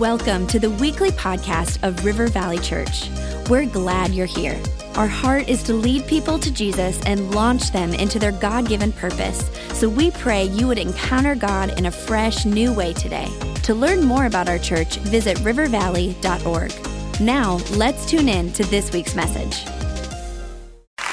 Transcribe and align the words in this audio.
Welcome 0.00 0.46
to 0.48 0.58
the 0.58 0.68
weekly 0.68 1.08
podcast 1.08 1.82
of 1.82 2.04
River 2.04 2.26
Valley 2.26 2.58
Church. 2.58 3.08
We're 3.48 3.64
glad 3.64 4.10
you're 4.10 4.26
here. 4.26 4.60
Our 4.94 5.06
heart 5.06 5.48
is 5.48 5.62
to 5.62 5.72
lead 5.72 6.06
people 6.06 6.38
to 6.38 6.52
Jesus 6.52 7.00
and 7.06 7.34
launch 7.34 7.72
them 7.72 7.94
into 7.94 8.18
their 8.18 8.32
God 8.32 8.68
given 8.68 8.92
purpose. 8.92 9.48
So 9.72 9.88
we 9.88 10.10
pray 10.10 10.44
you 10.44 10.66
would 10.66 10.76
encounter 10.76 11.34
God 11.34 11.78
in 11.78 11.86
a 11.86 11.90
fresh, 11.90 12.44
new 12.44 12.74
way 12.74 12.92
today. 12.92 13.26
To 13.62 13.74
learn 13.74 14.04
more 14.04 14.26
about 14.26 14.50
our 14.50 14.58
church, 14.58 14.98
visit 14.98 15.38
rivervalley.org. 15.38 17.20
Now, 17.22 17.54
let's 17.78 18.04
tune 18.04 18.28
in 18.28 18.52
to 18.52 18.64
this 18.64 18.92
week's 18.92 19.14
message. 19.14 19.66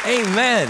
Amen. 0.06 0.68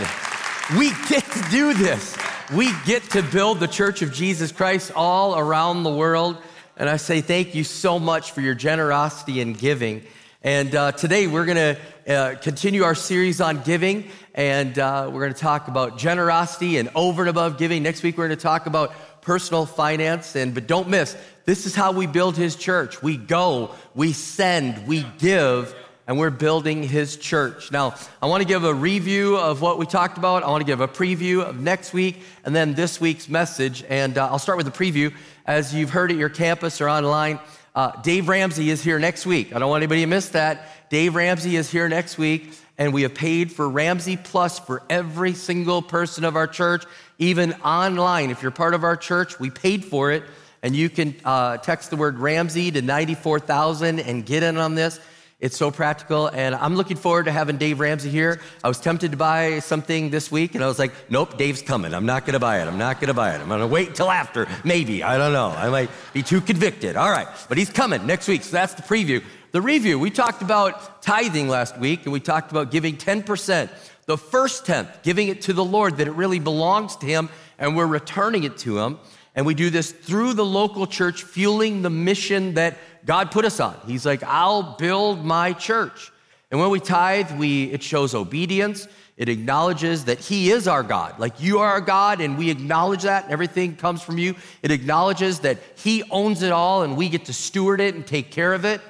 We 0.77 0.91
get 1.09 1.23
to 1.31 1.43
do 1.49 1.73
this. 1.73 2.15
We 2.53 2.73
get 2.85 3.09
to 3.11 3.23
build 3.23 3.59
the 3.59 3.67
church 3.67 4.03
of 4.03 4.13
Jesus 4.13 4.51
Christ 4.51 4.91
all 4.95 5.35
around 5.35 5.81
the 5.81 5.91
world. 5.91 6.37
And 6.83 6.89
I 6.89 6.97
say 6.97 7.21
thank 7.21 7.55
you 7.55 7.63
so 7.63 7.97
much 7.97 8.33
for 8.33 8.41
your 8.41 8.55
generosity 8.55 9.39
and 9.39 9.57
giving. 9.57 10.03
And 10.43 10.75
uh, 10.75 10.91
today 10.91 11.27
we're 11.27 11.45
going 11.45 11.77
to 12.05 12.13
uh, 12.13 12.35
continue 12.41 12.83
our 12.83 12.93
series 12.93 13.39
on 13.39 13.63
giving, 13.63 14.09
and 14.35 14.77
uh, 14.77 15.09
we're 15.09 15.21
going 15.21 15.33
to 15.33 15.39
talk 15.39 15.69
about 15.69 15.97
generosity 15.97 16.77
and 16.77 16.89
over 16.93 17.21
and 17.21 17.29
above 17.29 17.57
giving. 17.57 17.83
Next 17.83 18.03
week 18.03 18.17
we're 18.17 18.27
going 18.27 18.37
to 18.37 18.43
talk 18.43 18.65
about 18.65 18.93
personal 19.21 19.65
finance. 19.65 20.35
And 20.35 20.53
but 20.53 20.67
don't 20.67 20.89
miss, 20.89 21.15
this 21.45 21.65
is 21.65 21.73
how 21.73 21.93
we 21.93 22.05
build 22.05 22.35
His 22.35 22.57
church. 22.57 23.01
We 23.01 23.15
go, 23.15 23.73
we 23.95 24.11
send, 24.11 24.85
we 24.85 25.05
give, 25.19 25.73
and 26.07 26.17
we're 26.17 26.29
building 26.29 26.83
His 26.83 27.17
church. 27.17 27.71
Now 27.71 27.95
I 28.21 28.27
want 28.27 28.41
to 28.41 28.47
give 28.47 28.63
a 28.63 28.73
review 28.73 29.37
of 29.37 29.61
what 29.61 29.77
we 29.77 29.85
talked 29.85 30.17
about. 30.17 30.43
I 30.43 30.49
want 30.49 30.61
to 30.61 30.65
give 30.65 30.81
a 30.81 30.87
preview 30.87 31.43
of 31.43 31.59
next 31.59 31.93
week, 31.93 32.21
and 32.43 32.55
then 32.55 32.73
this 32.73 32.99
week's 32.99 33.29
message. 33.29 33.83
And 33.89 34.17
uh, 34.17 34.27
I'll 34.27 34.39
start 34.39 34.57
with 34.57 34.65
the 34.65 34.71
preview 34.71 35.13
as 35.45 35.73
you've 35.73 35.89
heard 35.89 36.11
at 36.11 36.17
your 36.17 36.29
campus 36.29 36.79
or 36.81 36.89
online, 36.89 37.39
uh, 37.75 38.01
Dave 38.01 38.27
Ramsey 38.27 38.69
is 38.69 38.83
here 38.83 38.99
next 38.99 39.25
week. 39.25 39.53
I 39.53 39.59
don't 39.59 39.69
want 39.69 39.81
anybody 39.81 40.01
to 40.01 40.07
miss 40.07 40.29
that. 40.29 40.89
Dave 40.89 41.15
Ramsey 41.15 41.55
is 41.55 41.71
here 41.71 41.89
next 41.89 42.17
week, 42.17 42.53
and 42.77 42.93
we 42.93 43.01
have 43.01 43.15
paid 43.15 43.51
for 43.51 43.67
Ramsey 43.67 44.15
Plus 44.15 44.59
for 44.59 44.83
every 44.89 45.33
single 45.33 45.81
person 45.81 46.23
of 46.23 46.35
our 46.35 46.47
church, 46.47 46.85
even 47.17 47.53
online. 47.53 48.29
If 48.29 48.41
you're 48.41 48.51
part 48.51 48.73
of 48.73 48.83
our 48.83 48.95
church, 48.95 49.39
we 49.39 49.49
paid 49.49 49.83
for 49.83 50.11
it, 50.11 50.23
and 50.61 50.75
you 50.75 50.89
can 50.89 51.15
uh, 51.25 51.57
text 51.57 51.89
the 51.89 51.95
word 51.95 52.19
Ramsey 52.19 52.71
to 52.71 52.81
94,000 52.81 53.99
and 53.99 54.25
get 54.25 54.43
in 54.43 54.57
on 54.57 54.75
this. 54.75 54.99
It's 55.43 55.57
so 55.57 55.71
practical, 55.71 56.27
and 56.27 56.55
I'm 56.55 56.77
looking 56.77 56.95
forward 56.95 57.25
to 57.25 57.31
having 57.33 57.57
Dave 57.57 57.81
Ramsey 57.81 58.09
here. 58.09 58.39
I 58.63 58.69
was 58.69 58.79
tempted 58.79 59.11
to 59.11 59.17
buy 59.17 59.59
something 59.59 60.09
this 60.09 60.31
week, 60.31 60.55
and 60.55 60.63
I 60.63 60.67
was 60.67 60.79
like, 60.79 60.93
nope, 61.09 61.37
Dave's 61.37 61.61
coming. 61.61 61.93
I'm 61.93 62.05
not 62.05 62.25
gonna 62.25 62.39
buy 62.39 62.61
it. 62.61 62.65
I'm 62.65 62.77
not 62.77 63.01
gonna 63.01 63.13
buy 63.13 63.35
it. 63.35 63.41
I'm 63.41 63.49
gonna 63.49 63.67
wait 63.67 63.93
till 63.93 64.09
after, 64.09 64.47
maybe. 64.63 65.03
I 65.03 65.17
don't 65.17 65.33
know. 65.33 65.49
I 65.49 65.67
might 65.67 65.89
be 66.13 66.23
too 66.23 66.39
convicted. 66.39 66.95
All 66.95 67.11
right, 67.11 67.27
but 67.49 67.57
he's 67.57 67.69
coming 67.69 68.07
next 68.07 68.29
week, 68.29 68.41
so 68.43 68.51
that's 68.51 68.73
the 68.75 68.83
preview. 68.83 69.21
The 69.51 69.61
review, 69.61 69.99
we 69.99 70.11
talked 70.11 70.41
about 70.41 71.01
tithing 71.01 71.49
last 71.49 71.77
week, 71.77 72.05
and 72.05 72.13
we 72.13 72.21
talked 72.21 72.51
about 72.51 72.71
giving 72.71 72.95
10%, 72.95 73.69
the 74.05 74.17
first 74.17 74.65
tenth, 74.65 74.87
giving 75.03 75.27
it 75.27 75.41
to 75.41 75.51
the 75.51 75.65
Lord, 75.65 75.97
that 75.97 76.07
it 76.07 76.13
really 76.13 76.39
belongs 76.39 76.95
to 76.95 77.05
Him, 77.05 77.27
and 77.59 77.75
we're 77.75 77.85
returning 77.85 78.45
it 78.45 78.57
to 78.59 78.79
Him. 78.79 78.97
And 79.35 79.45
we 79.45 79.55
do 79.55 79.71
this 79.71 79.91
through 79.91 80.35
the 80.35 80.45
local 80.45 80.85
church, 80.85 81.23
fueling 81.23 81.81
the 81.81 81.89
mission 81.89 82.53
that 82.53 82.77
God 83.05 83.31
put 83.31 83.45
us 83.45 83.59
on. 83.59 83.77
He's 83.85 84.05
like, 84.05 84.23
I'll 84.23 84.75
build 84.77 85.23
my 85.25 85.53
church. 85.53 86.11
And 86.51 86.59
when 86.59 86.69
we 86.69 86.79
tithe, 86.79 87.37
we, 87.37 87.65
it 87.65 87.81
shows 87.81 88.13
obedience. 88.13 88.87
It 89.17 89.29
acknowledges 89.29 90.05
that 90.05 90.19
He 90.19 90.51
is 90.51 90.67
our 90.67 90.83
God. 90.83 91.19
Like 91.19 91.39
you 91.39 91.59
are 91.59 91.69
our 91.69 91.81
God, 91.81 92.21
and 92.21 92.37
we 92.37 92.49
acknowledge 92.49 93.03
that, 93.03 93.25
and 93.25 93.33
everything 93.33 93.75
comes 93.75 94.01
from 94.01 94.17
you. 94.17 94.35
It 94.61 94.71
acknowledges 94.71 95.39
that 95.39 95.59
He 95.75 96.03
owns 96.09 96.41
it 96.41 96.51
all, 96.51 96.83
and 96.83 96.97
we 96.97 97.09
get 97.09 97.25
to 97.25 97.33
steward 97.33 97.79
it 97.79 97.95
and 97.95 98.05
take 98.05 98.31
care 98.31 98.53
of 98.53 98.65
it. 98.65 98.81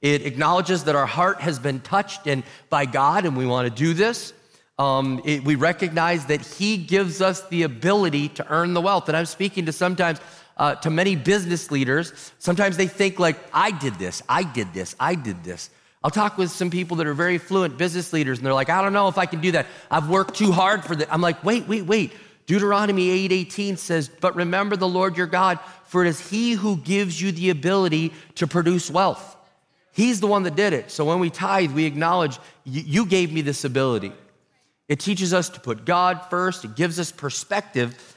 It 0.00 0.26
acknowledges 0.26 0.84
that 0.84 0.94
our 0.94 1.06
heart 1.06 1.40
has 1.40 1.58
been 1.58 1.80
touched 1.80 2.26
and 2.26 2.42
by 2.70 2.86
God, 2.86 3.24
and 3.24 3.36
we 3.36 3.46
want 3.46 3.68
to 3.68 3.74
do 3.74 3.94
this. 3.94 4.32
Um, 4.78 5.20
it, 5.24 5.42
we 5.42 5.56
recognize 5.56 6.26
that 6.26 6.40
He 6.40 6.76
gives 6.76 7.20
us 7.20 7.42
the 7.48 7.64
ability 7.64 8.28
to 8.30 8.46
earn 8.48 8.74
the 8.74 8.80
wealth. 8.80 9.08
And 9.08 9.16
I'm 9.16 9.26
speaking 9.26 9.66
to 9.66 9.72
sometimes 9.72 10.20
uh, 10.58 10.74
to 10.76 10.90
many 10.90 11.16
business 11.16 11.70
leaders. 11.70 12.32
Sometimes 12.38 12.76
they 12.76 12.86
think 12.86 13.18
like, 13.18 13.36
I 13.52 13.70
did 13.70 13.94
this, 13.94 14.22
I 14.28 14.42
did 14.42 14.72
this, 14.74 14.96
I 14.98 15.14
did 15.14 15.44
this. 15.44 15.70
I'll 16.02 16.10
talk 16.10 16.38
with 16.38 16.50
some 16.50 16.70
people 16.70 16.96
that 16.98 17.06
are 17.06 17.14
very 17.14 17.38
fluent 17.38 17.76
business 17.76 18.12
leaders, 18.12 18.38
and 18.38 18.46
they're 18.46 18.54
like, 18.54 18.70
I 18.70 18.82
don't 18.82 18.92
know 18.92 19.08
if 19.08 19.18
I 19.18 19.26
can 19.26 19.40
do 19.40 19.52
that. 19.52 19.66
I've 19.90 20.08
worked 20.08 20.36
too 20.36 20.52
hard 20.52 20.84
for 20.84 20.94
that. 20.96 21.12
I'm 21.12 21.20
like, 21.20 21.42
wait, 21.42 21.66
wait, 21.66 21.82
wait. 21.86 22.12
Deuteronomy 22.46 23.10
8:18 23.28 23.76
says, 23.76 24.08
"But 24.08 24.34
remember 24.34 24.74
the 24.74 24.88
Lord 24.88 25.18
your 25.18 25.26
God, 25.26 25.58
for 25.84 26.02
it 26.02 26.08
is 26.08 26.30
he 26.30 26.52
who 26.52 26.78
gives 26.78 27.20
you 27.20 27.30
the 27.30 27.50
ability 27.50 28.14
to 28.36 28.46
produce 28.46 28.90
wealth." 28.90 29.36
He's 29.92 30.20
the 30.20 30.28
one 30.28 30.44
that 30.44 30.56
did 30.56 30.72
it. 30.72 30.90
So 30.90 31.04
when 31.04 31.18
we 31.18 31.28
tithe, 31.28 31.72
we 31.72 31.84
acknowledge 31.84 32.38
you 32.64 33.04
gave 33.04 33.32
me 33.32 33.42
this 33.42 33.64
ability. 33.64 34.12
It 34.88 35.00
teaches 35.00 35.34
us 35.34 35.50
to 35.50 35.60
put 35.60 35.84
God 35.84 36.20
first. 36.30 36.64
It 36.64 36.74
gives 36.74 36.98
us 36.98 37.12
perspective 37.12 38.16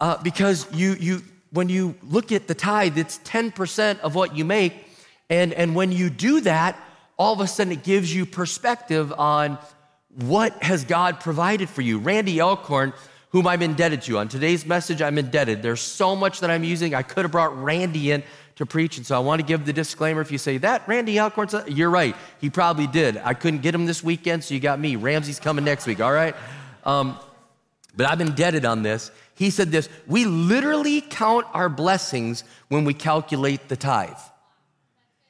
uh, 0.00 0.16
because 0.22 0.66
you, 0.72 0.94
you, 0.94 1.22
when 1.52 1.68
you 1.68 1.94
look 2.02 2.32
at 2.32 2.46
the 2.46 2.54
tithe, 2.54 2.96
it's 2.98 3.18
10% 3.18 4.00
of 4.00 4.14
what 4.14 4.36
you 4.36 4.44
make. 4.44 4.86
And, 5.28 5.52
and 5.52 5.74
when 5.74 5.92
you 5.92 6.10
do 6.10 6.40
that, 6.42 6.78
all 7.18 7.32
of 7.32 7.40
a 7.40 7.46
sudden 7.46 7.72
it 7.72 7.82
gives 7.82 8.14
you 8.14 8.24
perspective 8.26 9.12
on 9.12 9.58
what 10.14 10.62
has 10.62 10.84
God 10.84 11.20
provided 11.20 11.68
for 11.68 11.82
you. 11.82 11.98
Randy 11.98 12.40
Alcorn, 12.40 12.92
whom 13.30 13.46
I'm 13.46 13.62
indebted 13.62 14.02
to. 14.02 14.18
On 14.18 14.28
today's 14.28 14.66
message, 14.66 15.02
I'm 15.02 15.18
indebted. 15.18 15.62
There's 15.62 15.80
so 15.80 16.16
much 16.16 16.40
that 16.40 16.50
I'm 16.50 16.64
using. 16.64 16.94
I 16.94 17.02
could 17.02 17.24
have 17.24 17.32
brought 17.32 17.56
Randy 17.62 18.10
in 18.10 18.22
to 18.56 18.66
preach. 18.66 18.96
And 18.96 19.06
so 19.06 19.16
I 19.16 19.20
want 19.20 19.40
to 19.40 19.46
give 19.46 19.64
the 19.64 19.72
disclaimer 19.72 20.20
if 20.20 20.32
you 20.32 20.38
say 20.38 20.58
that 20.58 20.86
Randy 20.88 21.18
Alcorn's, 21.18 21.54
you're 21.68 21.90
right. 21.90 22.16
He 22.40 22.50
probably 22.50 22.86
did. 22.86 23.16
I 23.18 23.34
couldn't 23.34 23.62
get 23.62 23.74
him 23.74 23.86
this 23.86 24.02
weekend, 24.02 24.44
so 24.44 24.54
you 24.54 24.60
got 24.60 24.80
me. 24.80 24.96
Ramsey's 24.96 25.40
coming 25.40 25.64
next 25.64 25.86
week, 25.86 26.00
all 26.00 26.12
right? 26.12 26.34
Um, 26.84 27.16
but 27.96 28.06
I've 28.06 28.20
indebted 28.20 28.64
on 28.64 28.82
this. 28.82 29.10
He 29.40 29.48
said 29.48 29.70
this 29.70 29.88
We 30.06 30.26
literally 30.26 31.00
count 31.00 31.46
our 31.54 31.70
blessings 31.70 32.44
when 32.68 32.84
we 32.84 32.92
calculate 32.92 33.68
the 33.68 33.76
tithe. 33.76 34.20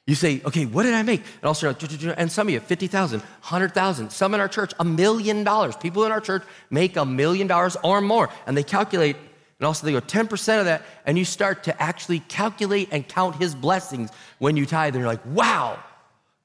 You 0.04 0.16
say, 0.16 0.42
okay, 0.44 0.66
what 0.66 0.82
did 0.82 0.94
I 0.94 1.02
make? 1.02 1.20
And 1.20 1.44
also, 1.44 1.72
and 2.16 2.32
some 2.32 2.48
of 2.48 2.52
you, 2.52 2.58
50,000, 2.58 3.20
100,000, 3.20 4.10
some 4.10 4.34
in 4.34 4.40
our 4.40 4.48
church, 4.48 4.72
a 4.80 4.84
million 4.84 5.44
dollars. 5.44 5.76
People 5.76 6.04
in 6.04 6.10
our 6.10 6.20
church 6.20 6.42
make 6.70 6.96
a 6.96 7.06
million 7.06 7.46
dollars 7.46 7.76
or 7.84 8.00
more, 8.00 8.28
and 8.44 8.56
they 8.56 8.64
calculate 8.64 9.16
and 9.60 9.66
also, 9.66 9.84
they 9.84 9.92
go 9.92 10.00
10% 10.00 10.58
of 10.58 10.64
that, 10.64 10.82
and 11.04 11.18
you 11.18 11.26
start 11.26 11.64
to 11.64 11.82
actually 11.82 12.20
calculate 12.20 12.88
and 12.92 13.06
count 13.06 13.36
his 13.36 13.54
blessings 13.54 14.10
when 14.38 14.56
you 14.56 14.64
tithe. 14.64 14.94
And 14.94 15.02
you're 15.02 15.12
like, 15.12 15.24
wow, 15.26 15.78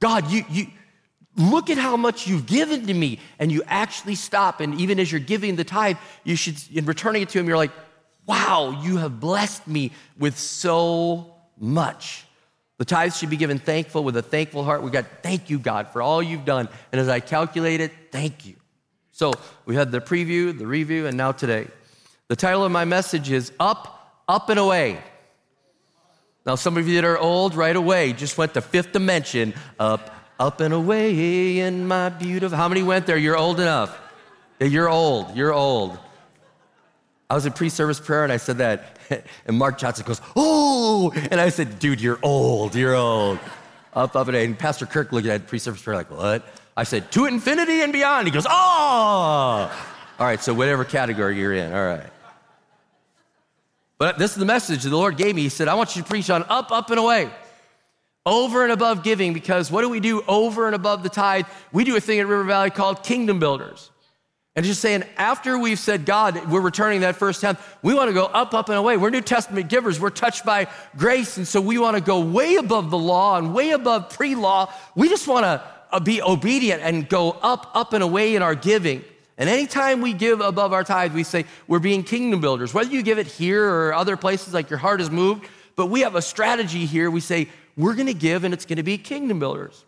God, 0.02 0.30
you, 0.30 0.44
you 0.50 0.68
look 1.35 1.69
at 1.69 1.78
how 1.78 1.97
much 1.97 2.28
you've 2.28 2.46
given 2.46 2.88
to 2.88 2.94
me. 2.94 3.19
And 3.40 3.51
you 3.51 3.63
actually 3.68 4.16
stop, 4.16 4.62
and 4.62 4.79
even 4.79 5.00
as 5.00 5.12
you're 5.12 5.19
giving 5.19 5.56
the 5.56 5.63
tithe, 5.63 5.97
you 6.23 6.35
should, 6.35 6.57
in 6.73 6.85
returning 6.85 7.22
it 7.22 7.29
to 7.29 7.40
him, 7.40 7.47
you're 7.47 7.57
like, 7.57 7.72
wow, 8.25 8.81
you 8.84 8.97
have 8.97 9.19
blessed 9.19 9.68
me 9.68 9.91
with 10.18 10.38
so 10.38 11.35
much. 11.57 12.25
The 12.78 12.85
tithes 12.85 13.18
should 13.18 13.29
be 13.29 13.38
given 13.38 13.59
thankful 13.59 14.03
with 14.03 14.18
a 14.18 14.22
thankful 14.22 14.63
heart. 14.63 14.84
We 14.84 14.91
got, 14.91 15.06
thank 15.23 15.50
you, 15.50 15.59
God, 15.59 15.90
for 15.90 16.01
all 16.01 16.22
you've 16.22 16.46
done. 16.46 16.68
And 16.91 17.00
as 17.00 17.07
I 17.07 17.19
calculate 17.19 17.79
it, 17.79 17.91
thank 18.12 18.46
you. 18.46 18.56
So 19.12 19.31
we 19.66 19.75
had 19.75 19.91
the 19.91 20.02
preview, 20.02 20.57
the 20.57 20.67
review, 20.67 21.07
and 21.07 21.16
now 21.16 21.31
today. 21.31 21.67
The 22.28 22.35
title 22.35 22.66
of 22.66 22.72
my 22.72 22.84
message 22.84 23.31
is 23.31 23.52
Up, 23.59 24.23
Up 24.28 24.50
and 24.50 24.59
Away. 24.59 25.02
Now, 26.46 26.56
some 26.56 26.75
of 26.78 26.88
you 26.88 26.96
that 26.96 27.06
are 27.06 27.17
old 27.17 27.56
right 27.56 27.75
away 27.75 28.13
just 28.13 28.38
went 28.38 28.53
to 28.56 28.62
fifth 28.62 28.91
dimension, 28.91 29.53
up, 29.79 30.13
up 30.40 30.59
and 30.59 30.73
away 30.73 31.59
in 31.59 31.88
my 31.88 32.09
beautiful. 32.09 32.57
How 32.57 32.68
many 32.68 32.84
went 32.84 33.06
there? 33.06 33.18
You're 33.18 33.38
old 33.38 33.59
enough. 33.59 33.97
Yeah, 34.59 34.68
you're 34.68 34.90
old. 34.90 35.35
You're 35.35 35.53
old. 35.53 35.97
I 37.29 37.35
was 37.35 37.46
in 37.46 37.53
pre 37.53 37.69
service 37.69 38.00
prayer 38.00 38.23
and 38.23 38.31
I 38.31 38.38
said 38.38 38.59
that. 38.59 38.91
And 39.46 39.56
Mark 39.59 39.78
Johnson 39.78 40.03
goes, 40.03 40.19
Oh! 40.35 41.12
And 41.29 41.40
I 41.40 41.50
said, 41.50 41.78
Dude, 41.78 42.01
you're 42.01 42.18
old. 42.23 42.73
You're 42.73 42.96
old. 42.96 43.37
Up, 43.93 44.16
up 44.16 44.28
and 44.28 44.35
away. 44.35 44.46
And 44.46 44.58
Pastor 44.58 44.87
Kirk 44.87 45.11
looked 45.11 45.28
at 45.28 45.46
pre 45.46 45.59
service 45.59 45.79
prayer 45.79 45.96
like, 45.96 46.09
What? 46.09 46.43
I 46.76 46.85
said, 46.85 47.11
To 47.11 47.26
infinity 47.26 47.82
and 47.82 47.93
beyond. 47.93 48.26
He 48.26 48.34
goes, 48.34 48.47
Oh! 48.49 48.52
All 50.17 50.26
right, 50.26 50.41
so 50.41 50.55
whatever 50.55 50.84
category 50.85 51.37
you're 51.40 51.53
in. 51.53 51.72
All 51.72 51.85
right. 51.85 52.09
But 53.97 54.17
this 54.17 54.32
is 54.32 54.37
the 54.37 54.46
message 54.46 54.84
the 54.84 54.96
Lord 54.96 55.17
gave 55.17 55.35
me. 55.35 55.43
He 55.43 55.49
said, 55.49 55.67
I 55.67 55.76
want 55.76 55.96
you 55.96 56.02
to 56.02 56.08
preach 56.08 56.29
on 56.29 56.43
up, 56.49 56.72
up, 56.72 56.90
and 56.90 56.99
away. 56.99 57.29
Over 58.25 58.63
and 58.63 58.72
above 58.72 59.03
giving, 59.03 59.33
because 59.33 59.69
what 59.69 59.81
do 59.81 59.89
we 59.89 59.99
do 59.99 60.23
over 60.27 60.66
and 60.66 60.75
above 60.75 61.03
the 61.03 61.09
tithe? 61.09 61.45
We 61.72 61.83
do 61.83 61.95
a 61.95 62.01
thing 62.01 62.19
at 62.19 62.27
River 62.27 62.43
Valley 62.43 62.72
called 62.72 63.03
kingdom 63.03 63.39
builders. 63.39 63.91
And 64.55 64.66
just 64.66 64.81
saying, 64.81 65.03
after 65.17 65.57
we've 65.59 65.77
said, 65.77 66.05
God, 66.05 66.49
we're 66.49 66.61
returning 66.61 67.01
that 67.01 67.17
first 67.17 67.41
tenth, 67.41 67.59
we 67.83 67.93
want 67.93 68.09
to 68.09 68.13
go 68.13 68.25
up, 68.25 68.53
up, 68.53 68.69
and 68.69 68.77
away. 68.77 68.95
We're 68.95 69.09
New 69.09 69.19
Testament 69.19 69.67
givers. 69.67 69.99
We're 69.99 70.09
touched 70.09 70.45
by 70.45 70.67
grace. 70.95 71.35
And 71.35 71.45
so 71.45 71.59
we 71.59 71.77
want 71.77 71.97
to 71.97 72.01
go 72.01 72.22
way 72.22 72.55
above 72.55 72.89
the 72.89 72.97
law 72.97 73.37
and 73.37 73.53
way 73.53 73.72
above 73.72 74.11
pre 74.11 74.33
law. 74.33 74.73
We 74.95 75.09
just 75.09 75.27
want 75.27 75.43
to 75.43 75.61
uh, 75.91 75.99
be 75.99 76.22
obedient 76.22 76.81
and 76.81 77.07
go 77.07 77.31
up, 77.31 77.69
up, 77.73 77.91
and 77.91 78.01
away 78.01 78.35
in 78.35 78.41
our 78.41 78.55
giving. 78.55 79.03
And 79.37 79.49
anytime 79.49 79.99
we 79.99 80.13
give 80.13 80.39
above 80.39 80.72
our 80.72 80.85
tithe, 80.85 81.13
we 81.13 81.23
say 81.23 81.43
we're 81.67 81.79
being 81.79 82.03
kingdom 82.03 82.39
builders. 82.39 82.73
Whether 82.73 82.91
you 82.91 83.03
give 83.03 83.19
it 83.19 83.27
here 83.27 83.69
or 83.69 83.93
other 83.93 84.16
places, 84.16 84.53
like 84.53 84.69
your 84.69 84.79
heart 84.79 85.01
is 85.01 85.11
moved, 85.11 85.45
but 85.75 85.87
we 85.87 86.01
have 86.01 86.16
a 86.16 86.22
strategy 86.22 86.85
here. 86.85 87.11
We 87.11 87.19
say 87.19 87.49
we're 87.77 87.95
going 87.95 88.07
to 88.07 88.13
give 88.13 88.43
and 88.43 88.53
it's 88.53 88.66
going 88.66 88.77
to 88.77 88.83
be 88.83 88.97
kingdom 88.97 89.39
builders. 89.39 89.83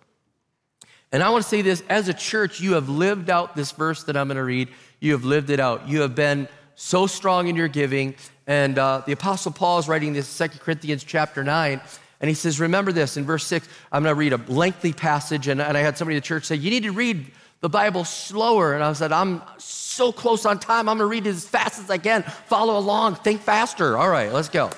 And 1.11 1.23
I 1.23 1.29
want 1.29 1.43
to 1.43 1.49
say 1.49 1.61
this 1.61 1.83
as 1.87 2.09
a 2.09 2.13
church, 2.13 2.59
you 2.59 2.73
have 2.73 2.89
lived 2.89 3.29
out 3.29 3.55
this 3.55 3.71
verse 3.71 4.03
that 4.03 4.17
I'm 4.17 4.27
going 4.27 4.35
to 4.37 4.43
read. 4.43 4.69
You 4.99 5.13
have 5.13 5.23
lived 5.23 5.49
it 5.49 5.59
out. 5.59 5.87
You 5.87 6.01
have 6.01 6.15
been 6.15 6.49
so 6.75 7.07
strong 7.07 7.47
in 7.47 7.55
your 7.55 7.69
giving. 7.69 8.15
And 8.45 8.77
uh, 8.77 9.03
the 9.05 9.13
Apostle 9.13 9.51
Paul 9.51 9.79
is 9.79 9.87
writing 9.87 10.13
this 10.13 10.27
Second 10.27 10.59
Corinthians 10.59 11.03
chapter 11.03 11.43
9. 11.43 11.81
And 12.19 12.29
he 12.29 12.33
says, 12.33 12.59
Remember 12.59 12.91
this 12.91 13.15
in 13.15 13.25
verse 13.25 13.45
6. 13.45 13.67
I'm 13.91 14.03
going 14.03 14.13
to 14.13 14.19
read 14.19 14.33
a 14.33 14.51
lengthy 14.51 14.91
passage. 14.91 15.47
And, 15.47 15.61
and 15.61 15.77
I 15.77 15.81
had 15.81 15.97
somebody 15.97 16.15
in 16.15 16.21
the 16.21 16.25
church 16.25 16.45
say, 16.45 16.55
You 16.55 16.69
need 16.69 16.83
to 16.83 16.91
read 16.91 17.31
the 17.61 17.69
Bible 17.69 18.03
slower. 18.03 18.73
And 18.73 18.83
I 18.83 18.91
said, 18.93 19.11
I'm 19.11 19.41
so 19.57 20.11
close 20.11 20.45
on 20.45 20.59
time. 20.59 20.89
I'm 20.89 20.97
going 20.97 21.09
to 21.09 21.11
read 21.11 21.25
it 21.25 21.31
as 21.31 21.47
fast 21.47 21.79
as 21.79 21.89
I 21.89 21.97
can. 21.97 22.23
Follow 22.23 22.77
along. 22.77 23.15
Think 23.15 23.41
faster. 23.41 23.97
All 23.97 24.09
right, 24.09 24.31
let's 24.31 24.49
go. 24.49 24.71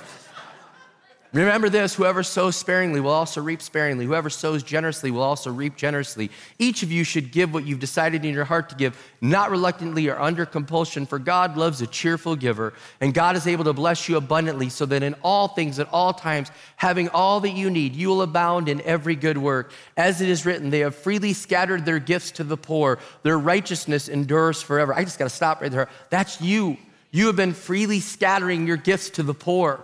Remember 1.32 1.70
this 1.70 1.94
whoever 1.94 2.24
sows 2.24 2.56
sparingly 2.56 3.00
will 3.00 3.12
also 3.12 3.40
reap 3.40 3.62
sparingly. 3.62 4.06
Whoever 4.06 4.32
sows 4.32 4.64
generously 4.64 5.12
will 5.12 5.22
also 5.22 5.52
reap 5.52 5.76
generously. 5.76 6.32
Each 6.58 6.82
of 6.82 6.92
you 6.92 7.04
should 7.04 7.32
give 7.32 7.54
what 7.54 7.68
you've 7.68 7.80
decided 7.80 8.26
in 8.26 8.34
your 8.34 8.46
heart 8.46 8.70
to 8.70 8.76
give, 8.76 8.98
not 9.22 9.52
reluctantly 9.52 10.10
or 10.10 10.20
under 10.20 10.44
compulsion, 10.48 11.06
for 11.06 11.20
God 11.20 11.56
loves 11.56 11.82
a 11.84 11.88
cheerful 11.88 12.36
giver. 12.36 12.74
And 13.00 13.14
God 13.14 13.36
is 13.36 13.46
able 13.46 13.64
to 13.66 13.74
bless 13.74 14.10
you 14.10 14.18
abundantly, 14.18 14.70
so 14.70 14.88
that 14.88 15.04
in 15.04 15.14
all 15.22 15.50
things, 15.50 15.78
at 15.78 15.88
all 15.92 16.14
times, 16.14 16.50
having 16.78 17.10
all 17.10 17.40
that 17.42 17.52
you 17.52 17.70
need, 17.70 17.94
you 17.94 18.08
will 18.08 18.24
abound 18.24 18.68
in 18.68 18.82
every 18.82 19.16
good 19.16 19.38
work. 19.38 19.72
As 19.98 20.22
it 20.22 20.30
is 20.30 20.48
written, 20.48 20.72
they 20.72 20.80
have 20.80 20.96
freely 20.96 21.34
scattered 21.34 21.86
their 21.86 22.00
gifts 22.00 22.32
to 22.32 22.44
the 22.44 22.58
poor, 22.58 22.98
their 23.22 23.38
righteousness 23.38 24.10
endures 24.10 24.64
forever. 24.64 24.96
I 24.96 25.04
just 25.04 25.20
got 25.20 25.26
to 25.26 25.30
stop 25.36 25.62
right 25.62 25.72
there. 25.72 25.90
That's 26.10 26.42
you. 26.42 26.78
You 27.12 27.28
have 27.28 27.36
been 27.36 27.54
freely 27.54 28.00
scattering 28.00 28.66
your 28.66 28.78
gifts 28.78 29.12
to 29.12 29.24
the 29.24 29.36
poor. 29.36 29.84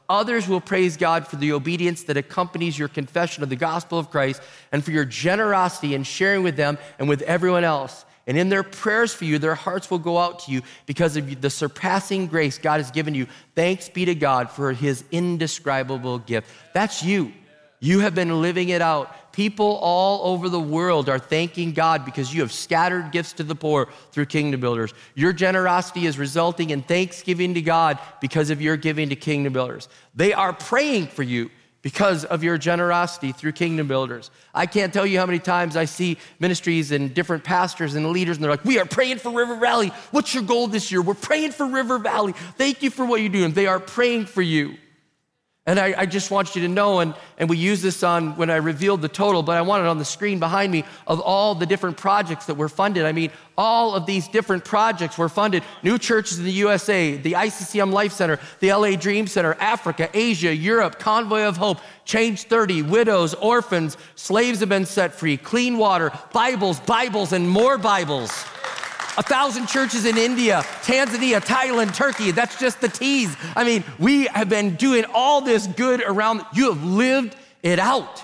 others 0.11 0.47
will 0.47 0.61
praise 0.61 0.97
God 0.97 1.25
for 1.25 1.37
the 1.37 1.53
obedience 1.53 2.03
that 2.03 2.17
accompanies 2.17 2.77
your 2.77 2.87
confession 2.87 3.43
of 3.43 3.49
the 3.49 3.55
gospel 3.55 3.97
of 3.97 4.11
Christ 4.11 4.41
and 4.71 4.83
for 4.83 4.91
your 4.91 5.05
generosity 5.05 5.95
in 5.95 6.03
sharing 6.03 6.43
with 6.43 6.57
them 6.57 6.77
and 6.99 7.07
with 7.07 7.21
everyone 7.21 7.63
else. 7.63 8.05
And 8.27 8.37
in 8.37 8.49
their 8.49 8.63
prayers 8.63 9.13
for 9.13 9.25
you, 9.25 9.39
their 9.39 9.55
hearts 9.55 9.89
will 9.89 9.99
go 9.99 10.17
out 10.17 10.39
to 10.39 10.51
you 10.51 10.61
because 10.85 11.17
of 11.17 11.41
the 11.41 11.49
surpassing 11.49 12.27
grace 12.27 12.57
God 12.57 12.77
has 12.79 12.91
given 12.91 13.15
you. 13.15 13.25
Thanks 13.55 13.89
be 13.89 14.05
to 14.05 14.13
God 14.13 14.51
for 14.51 14.73
his 14.73 15.03
indescribable 15.11 16.19
gift. 16.19 16.49
That's 16.73 17.03
you. 17.03 17.33
You 17.83 17.99
have 18.01 18.13
been 18.13 18.41
living 18.41 18.69
it 18.69 18.81
out. 18.81 19.33
People 19.33 19.77
all 19.81 20.33
over 20.33 20.49
the 20.49 20.59
world 20.59 21.09
are 21.09 21.17
thanking 21.17 21.71
God 21.71 22.05
because 22.05 22.33
you 22.33 22.41
have 22.41 22.51
scattered 22.51 23.11
gifts 23.11 23.33
to 23.33 23.43
the 23.43 23.55
poor 23.55 23.89
through 24.11 24.27
Kingdom 24.27 24.61
Builders. 24.61 24.93
Your 25.15 25.33
generosity 25.33 26.05
is 26.05 26.19
resulting 26.19 26.69
in 26.69 26.83
thanksgiving 26.83 27.55
to 27.55 27.61
God 27.61 27.97
because 28.21 28.51
of 28.51 28.61
your 28.61 28.77
giving 28.77 29.09
to 29.09 29.15
Kingdom 29.15 29.53
Builders. 29.53 29.89
They 30.13 30.31
are 30.31 30.53
praying 30.53 31.07
for 31.07 31.23
you 31.23 31.49
because 31.81 32.23
of 32.23 32.43
your 32.43 32.59
generosity 32.59 33.31
through 33.31 33.53
Kingdom 33.53 33.87
Builders. 33.87 34.29
I 34.53 34.67
can't 34.67 34.93
tell 34.93 35.07
you 35.07 35.17
how 35.17 35.25
many 35.25 35.39
times 35.39 35.75
I 35.75 35.85
see 35.85 36.19
ministries 36.39 36.91
and 36.91 37.11
different 37.11 37.43
pastors 37.43 37.95
and 37.95 38.07
leaders, 38.11 38.37
and 38.37 38.43
they're 38.43 38.51
like, 38.51 38.63
We 38.63 38.77
are 38.77 38.85
praying 38.85 39.17
for 39.17 39.31
River 39.31 39.55
Valley. 39.55 39.87
What's 40.11 40.35
your 40.35 40.43
goal 40.43 40.67
this 40.67 40.91
year? 40.91 41.01
We're 41.01 41.15
praying 41.15 41.53
for 41.53 41.65
River 41.65 41.97
Valley. 41.97 42.33
Thank 42.57 42.83
you 42.83 42.91
for 42.91 43.05
what 43.05 43.21
you 43.21 43.29
do. 43.29 43.43
And 43.43 43.55
they 43.55 43.65
are 43.65 43.79
praying 43.79 44.27
for 44.27 44.43
you. 44.43 44.75
And 45.67 45.79
I, 45.79 45.93
I, 45.95 46.05
just 46.07 46.31
want 46.31 46.55
you 46.55 46.63
to 46.63 46.67
know, 46.67 47.01
and, 47.01 47.13
and 47.37 47.47
we 47.47 47.55
use 47.55 47.83
this 47.83 48.01
on 48.01 48.35
when 48.35 48.49
I 48.49 48.55
revealed 48.55 49.03
the 49.03 49.07
total, 49.07 49.43
but 49.43 49.57
I 49.57 49.61
want 49.61 49.83
it 49.83 49.87
on 49.87 49.99
the 49.99 50.05
screen 50.05 50.39
behind 50.39 50.71
me 50.71 50.83
of 51.05 51.19
all 51.19 51.53
the 51.53 51.67
different 51.67 51.97
projects 51.97 52.47
that 52.47 52.55
were 52.55 52.67
funded. 52.67 53.05
I 53.05 53.11
mean, 53.11 53.29
all 53.59 53.93
of 53.93 54.07
these 54.07 54.27
different 54.27 54.65
projects 54.65 55.19
were 55.19 55.29
funded. 55.29 55.61
New 55.83 55.99
churches 55.99 56.39
in 56.39 56.45
the 56.45 56.51
USA, 56.51 57.15
the 57.15 57.33
ICCM 57.33 57.91
Life 57.91 58.11
Center, 58.11 58.39
the 58.59 58.73
LA 58.73 58.95
Dream 58.95 59.27
Center, 59.27 59.53
Africa, 59.59 60.09
Asia, 60.15 60.55
Europe, 60.55 60.97
Convoy 60.97 61.43
of 61.43 61.57
Hope, 61.57 61.77
Change 62.05 62.45
30, 62.45 62.81
widows, 62.81 63.35
orphans, 63.35 63.97
slaves 64.15 64.61
have 64.61 64.69
been 64.69 64.87
set 64.87 65.13
free, 65.13 65.37
clean 65.37 65.77
water, 65.77 66.11
Bibles, 66.33 66.79
Bibles, 66.79 67.33
and 67.33 67.47
more 67.47 67.77
Bibles 67.77 68.31
a 69.17 69.23
thousand 69.23 69.67
churches 69.67 70.05
in 70.05 70.17
India, 70.17 70.61
Tanzania, 70.83 71.43
Thailand, 71.45 71.95
Turkey. 71.95 72.31
That's 72.31 72.57
just 72.59 72.81
the 72.81 72.87
tease. 72.87 73.35
I 73.55 73.63
mean, 73.63 73.83
we 73.99 74.25
have 74.27 74.49
been 74.49 74.75
doing 74.75 75.05
all 75.13 75.41
this 75.41 75.67
good 75.67 76.01
around. 76.01 76.41
You 76.53 76.73
have 76.73 76.83
lived 76.83 77.35
it 77.63 77.79
out. 77.79 78.23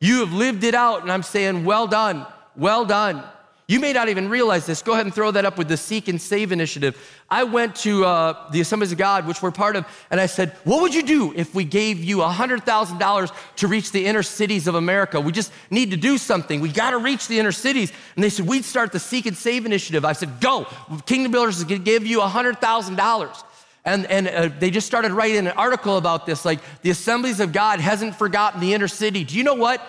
You 0.00 0.20
have 0.20 0.32
lived 0.32 0.64
it 0.64 0.74
out. 0.74 1.02
And 1.02 1.10
I'm 1.10 1.22
saying, 1.22 1.64
well 1.64 1.86
done, 1.86 2.26
well 2.56 2.84
done. 2.84 3.22
You 3.68 3.80
may 3.80 3.92
not 3.92 4.08
even 4.08 4.28
realize 4.28 4.64
this. 4.64 4.80
Go 4.80 4.92
ahead 4.92 5.06
and 5.06 5.14
throw 5.14 5.32
that 5.32 5.44
up 5.44 5.58
with 5.58 5.66
the 5.66 5.76
Seek 5.76 6.06
and 6.06 6.22
Save 6.22 6.52
initiative. 6.52 6.96
I 7.28 7.42
went 7.42 7.74
to 7.76 8.04
uh, 8.04 8.48
the 8.52 8.60
Assemblies 8.60 8.92
of 8.92 8.98
God, 8.98 9.26
which 9.26 9.42
we're 9.42 9.50
part 9.50 9.74
of, 9.74 9.84
and 10.08 10.20
I 10.20 10.26
said, 10.26 10.52
What 10.62 10.82
would 10.82 10.94
you 10.94 11.02
do 11.02 11.32
if 11.34 11.52
we 11.52 11.64
gave 11.64 12.04
you 12.04 12.18
$100,000 12.18 13.32
to 13.56 13.66
reach 13.66 13.90
the 13.90 14.06
inner 14.06 14.22
cities 14.22 14.68
of 14.68 14.76
America? 14.76 15.20
We 15.20 15.32
just 15.32 15.50
need 15.68 15.90
to 15.90 15.96
do 15.96 16.16
something. 16.16 16.60
We 16.60 16.68
got 16.68 16.90
to 16.90 16.98
reach 16.98 17.26
the 17.26 17.40
inner 17.40 17.50
cities. 17.50 17.92
And 18.14 18.22
they 18.22 18.30
said, 18.30 18.46
We'd 18.46 18.64
start 18.64 18.92
the 18.92 19.00
Seek 19.00 19.26
and 19.26 19.36
Save 19.36 19.66
initiative. 19.66 20.04
I 20.04 20.12
said, 20.12 20.40
Go. 20.40 20.68
Kingdom 21.04 21.32
Builders 21.32 21.58
is 21.58 21.64
going 21.64 21.80
to 21.80 21.84
give 21.84 22.06
you 22.06 22.20
$100,000. 22.20 23.42
And, 23.84 24.06
and 24.06 24.28
uh, 24.28 24.48
they 24.60 24.70
just 24.70 24.86
started 24.86 25.10
writing 25.10 25.38
an 25.38 25.48
article 25.48 25.96
about 25.96 26.24
this 26.24 26.44
like, 26.44 26.60
the 26.82 26.90
Assemblies 26.90 27.40
of 27.40 27.52
God 27.52 27.80
hasn't 27.80 28.14
forgotten 28.14 28.60
the 28.60 28.74
inner 28.74 28.88
city. 28.88 29.24
Do 29.24 29.36
you 29.36 29.42
know 29.42 29.54
what? 29.54 29.84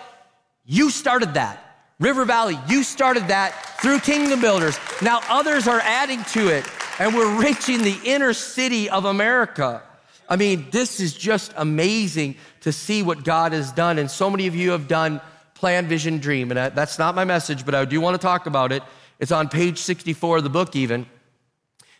You 0.65 0.89
started 0.89 1.35
that. 1.35 1.63
River 1.99 2.25
Valley, 2.25 2.59
you 2.67 2.83
started 2.83 3.29
that 3.29 3.55
through 3.81 3.99
Kingdom 3.99 4.41
Builders. 4.41 4.77
Now 5.01 5.21
others 5.29 5.67
are 5.67 5.79
adding 5.79 6.23
to 6.25 6.49
it, 6.49 6.65
and 6.99 7.15
we're 7.15 7.41
reaching 7.41 7.83
the 7.83 7.97
inner 8.03 8.33
city 8.33 8.89
of 8.89 9.05
America. 9.05 9.81
I 10.29 10.35
mean, 10.35 10.67
this 10.71 10.99
is 10.99 11.13
just 11.13 11.53
amazing 11.55 12.35
to 12.61 12.71
see 12.71 13.01
what 13.01 13.23
God 13.23 13.53
has 13.53 13.71
done. 13.71 13.97
And 13.97 14.11
so 14.11 14.29
many 14.29 14.47
of 14.47 14.55
you 14.55 14.71
have 14.71 14.87
done 14.87 15.21
Plan, 15.53 15.87
Vision, 15.87 16.19
Dream. 16.19 16.51
And 16.51 16.75
that's 16.75 16.99
not 16.99 17.15
my 17.15 17.23
message, 17.23 17.65
but 17.65 17.73
I 17.73 17.85
do 17.85 18.01
want 18.01 18.15
to 18.15 18.21
talk 18.21 18.45
about 18.45 18.71
it. 18.71 18.83
It's 19.19 19.31
on 19.31 19.49
page 19.49 19.79
64 19.79 20.37
of 20.37 20.43
the 20.43 20.49
book, 20.49 20.75
even. 20.75 21.07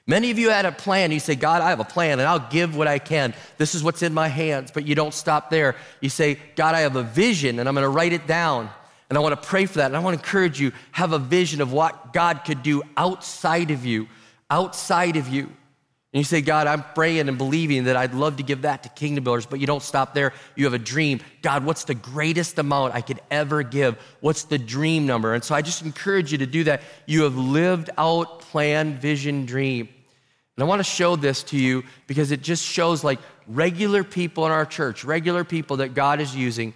Many 0.05 0.29
of 0.31 0.39
you 0.39 0.49
had 0.49 0.65
a 0.65 0.71
plan. 0.71 1.11
You 1.11 1.19
say, 1.19 1.35
God, 1.35 1.61
I 1.61 1.69
have 1.69 1.79
a 1.79 1.85
plan 1.85 2.19
and 2.19 2.27
I'll 2.27 2.47
give 2.49 2.75
what 2.75 2.87
I 2.87 2.99
can. 2.99 3.33
This 3.57 3.75
is 3.75 3.83
what's 3.83 4.03
in 4.03 4.13
my 4.13 4.27
hands. 4.27 4.71
But 4.71 4.85
you 4.85 4.93
don't 4.93 5.13
stop 5.13 5.49
there. 5.49 5.75
You 6.01 6.09
say, 6.09 6.37
God, 6.55 6.75
I 6.75 6.81
have 6.81 6.95
a 6.95 7.03
vision 7.03 7.59
and 7.59 7.67
I'm 7.67 7.75
going 7.75 7.83
to 7.83 7.89
write 7.89 8.13
it 8.13 8.27
down. 8.27 8.69
And 9.09 9.17
I 9.17 9.21
want 9.21 9.41
to 9.41 9.47
pray 9.47 9.65
for 9.65 9.77
that. 9.77 9.85
And 9.85 9.95
I 9.95 9.99
want 9.99 10.17
to 10.17 10.23
encourage 10.23 10.59
you, 10.59 10.71
have 10.91 11.13
a 11.13 11.19
vision 11.19 11.61
of 11.61 11.71
what 11.71 12.13
God 12.13 12.41
could 12.45 12.61
do 12.61 12.83
outside 12.97 13.71
of 13.71 13.85
you, 13.85 14.07
outside 14.49 15.15
of 15.15 15.29
you. 15.29 15.49
And 16.13 16.21
you 16.21 16.23
say, 16.23 16.41
God, 16.41 16.67
I'm 16.67 16.83
praying 16.95 17.27
and 17.27 17.37
believing 17.37 17.83
that 17.85 17.95
I'd 17.95 18.13
love 18.13 18.37
to 18.37 18.43
give 18.43 18.63
that 18.63 18.83
to 18.83 18.89
Kingdom 18.89 19.23
Builders, 19.23 19.45
but 19.45 19.59
you 19.59 19.67
don't 19.67 19.83
stop 19.83 20.13
there. 20.13 20.33
You 20.55 20.65
have 20.65 20.73
a 20.73 20.79
dream. 20.79 21.19
God, 21.41 21.65
what's 21.65 21.83
the 21.83 21.95
greatest 21.95 22.57
amount 22.57 22.95
I 22.95 23.01
could 23.01 23.19
ever 23.29 23.61
give? 23.61 23.97
What's 24.21 24.43
the 24.43 24.57
dream 24.57 25.05
number? 25.05 25.33
And 25.33 25.43
so 25.43 25.53
I 25.53 25.61
just 25.61 25.83
encourage 25.83 26.31
you 26.31 26.37
to 26.39 26.45
do 26.45 26.63
that. 26.63 26.81
You 27.05 27.23
have 27.23 27.35
lived 27.37 27.89
out, 27.97 28.39
plan, 28.39 28.95
vision, 28.95 29.45
dream. 29.45 29.89
And 30.55 30.63
I 30.63 30.65
want 30.65 30.79
to 30.79 30.85
show 30.85 31.15
this 31.15 31.43
to 31.43 31.57
you 31.57 31.83
because 32.07 32.31
it 32.31 32.41
just 32.41 32.63
shows 32.63 33.03
like 33.03 33.19
regular 33.45 34.03
people 34.03 34.45
in 34.45 34.51
our 34.51 34.65
church, 34.65 35.03
regular 35.03 35.43
people 35.43 35.77
that 35.77 35.93
God 35.93 36.19
is 36.19 36.35
using 36.35 36.73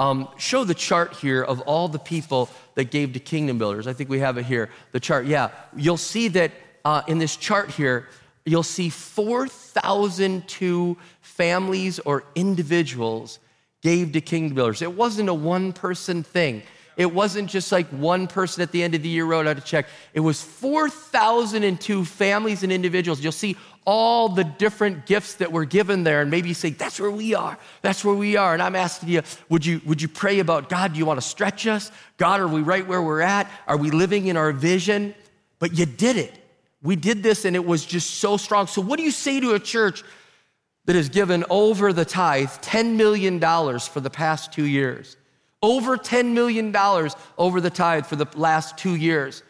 um, 0.00 0.28
show 0.38 0.64
the 0.64 0.74
chart 0.74 1.12
here 1.12 1.42
of 1.42 1.60
all 1.60 1.86
the 1.86 1.98
people 1.98 2.48
that 2.74 2.90
gave 2.90 3.12
to 3.12 3.20
Kingdom 3.20 3.58
Builders. 3.58 3.86
I 3.86 3.92
think 3.92 4.08
we 4.08 4.20
have 4.20 4.38
it 4.38 4.46
here, 4.46 4.70
the 4.92 5.00
chart. 5.00 5.26
Yeah, 5.26 5.50
you'll 5.76 5.98
see 5.98 6.28
that 6.28 6.52
uh, 6.86 7.02
in 7.06 7.18
this 7.18 7.36
chart 7.36 7.70
here, 7.70 8.08
you'll 8.46 8.62
see 8.62 8.88
4,002 8.88 10.96
families 11.20 11.98
or 12.00 12.24
individuals 12.34 13.40
gave 13.82 14.12
to 14.12 14.22
Kingdom 14.22 14.54
Builders. 14.54 14.80
It 14.80 14.94
wasn't 14.94 15.28
a 15.28 15.34
one 15.34 15.74
person 15.74 16.22
thing. 16.22 16.62
It 16.96 17.12
wasn't 17.12 17.48
just 17.48 17.72
like 17.72 17.86
one 17.88 18.26
person 18.26 18.62
at 18.62 18.72
the 18.72 18.82
end 18.82 18.94
of 18.94 19.02
the 19.02 19.08
year 19.08 19.24
wrote 19.24 19.46
out 19.46 19.56
a 19.56 19.60
check. 19.60 19.86
It 20.12 20.20
was 20.20 20.42
4,002 20.42 22.04
families 22.04 22.62
and 22.62 22.72
individuals. 22.72 23.20
You'll 23.20 23.32
see 23.32 23.56
all 23.86 24.28
the 24.28 24.44
different 24.44 25.06
gifts 25.06 25.34
that 25.34 25.50
were 25.50 25.64
given 25.64 26.04
there. 26.04 26.20
And 26.20 26.30
maybe 26.30 26.48
you 26.48 26.54
say, 26.54 26.70
that's 26.70 27.00
where 27.00 27.10
we 27.10 27.34
are. 27.34 27.58
That's 27.82 28.04
where 28.04 28.14
we 28.14 28.36
are. 28.36 28.52
And 28.52 28.62
I'm 28.62 28.76
asking 28.76 29.08
you, 29.08 29.22
would 29.48 29.64
you, 29.64 29.80
would 29.86 30.02
you 30.02 30.08
pray 30.08 30.38
about 30.40 30.68
God? 30.68 30.92
Do 30.92 30.98
you 30.98 31.06
want 31.06 31.20
to 31.20 31.26
stretch 31.26 31.66
us? 31.66 31.90
God, 32.16 32.40
are 32.40 32.48
we 32.48 32.60
right 32.60 32.86
where 32.86 33.00
we're 33.00 33.22
at? 33.22 33.50
Are 33.66 33.76
we 33.76 33.90
living 33.90 34.26
in 34.26 34.36
our 34.36 34.52
vision? 34.52 35.14
But 35.58 35.76
you 35.76 35.86
did 35.86 36.16
it. 36.16 36.34
We 36.82 36.96
did 36.96 37.22
this 37.22 37.44
and 37.44 37.56
it 37.56 37.64
was 37.64 37.84
just 37.84 38.16
so 38.16 38.36
strong. 38.36 38.66
So, 38.66 38.80
what 38.80 38.96
do 38.96 39.02
you 39.02 39.10
say 39.10 39.40
to 39.40 39.54
a 39.54 39.60
church 39.60 40.02
that 40.86 40.96
has 40.96 41.08
given 41.08 41.44
over 41.50 41.92
the 41.92 42.04
tithe 42.04 42.48
$10 42.48 42.96
million 42.96 43.38
for 43.40 44.00
the 44.00 44.10
past 44.10 44.52
two 44.52 44.64
years? 44.64 45.16
Over 45.62 45.96
$10 45.96 46.32
million 46.32 46.74
over 47.36 47.60
the 47.60 47.70
tithe 47.70 48.06
for 48.06 48.16
the 48.16 48.26
last 48.34 48.78
two 48.78 48.94
years. 48.94 49.42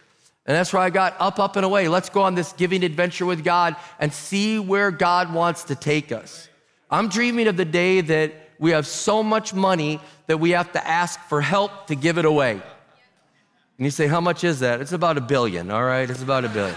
And 0.47 0.57
that's 0.57 0.73
where 0.73 0.83
I 0.83 0.91
got 0.91 1.15
up, 1.21 1.39
up, 1.39 1.57
and 1.57 1.65
away. 1.65 1.89
Let's 1.89 2.09
go 2.09 2.23
on 2.23 2.35
this 2.35 2.53
giving 2.53 2.83
adventure 2.83 3.27
with 3.27 3.45
God 3.45 3.77
and 3.99 4.13
see 4.13 4.59
where 4.59 4.91
God 4.91 5.33
wants 5.33 5.65
to 5.65 5.75
take 5.75 6.11
us. 6.11 6.49
I'm 6.91 7.09
dreaming 7.09 7.47
of 7.47 7.57
the 7.57 7.65
day 7.65 8.01
that 8.01 8.35
we 8.59 8.73
have 8.73 8.87
so 8.87 9.23
much 9.23 9.55
money 9.55 10.01
that 10.27 10.39
we 10.39 10.51
have 10.51 10.73
to 10.73 10.87
ask 10.87 11.21
for 11.29 11.41
help 11.41 11.87
to 11.87 11.95
give 11.95 12.19
it 12.19 12.25
away. 12.25 12.53
And 12.53 13.85
you 13.87 13.91
say, 13.91 14.07
How 14.07 14.21
much 14.21 14.45
is 14.45 14.61
that? 14.61 14.81
It's 14.81 14.93
about 14.93 15.17
a 15.17 15.21
billion, 15.21 15.71
all 15.71 15.85
right? 15.85 16.09
It's 16.09 16.23
about 16.23 16.45
a 16.45 16.49
billion. 16.49 16.77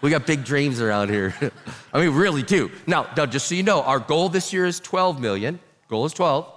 We 0.00 0.10
got 0.10 0.26
big 0.26 0.44
dreams 0.44 0.80
around 0.80 1.10
here. 1.10 1.34
I 1.92 2.00
mean, 2.00 2.14
really 2.14 2.42
do. 2.42 2.70
Now, 2.86 3.08
now, 3.16 3.24
just 3.24 3.46
so 3.46 3.54
you 3.54 3.62
know, 3.62 3.82
our 3.82 4.00
goal 4.00 4.28
this 4.28 4.52
year 4.52 4.66
is 4.66 4.80
12 4.80 5.20
million. 5.20 5.60
Goal 5.88 6.04
is 6.06 6.12
12. 6.12 6.52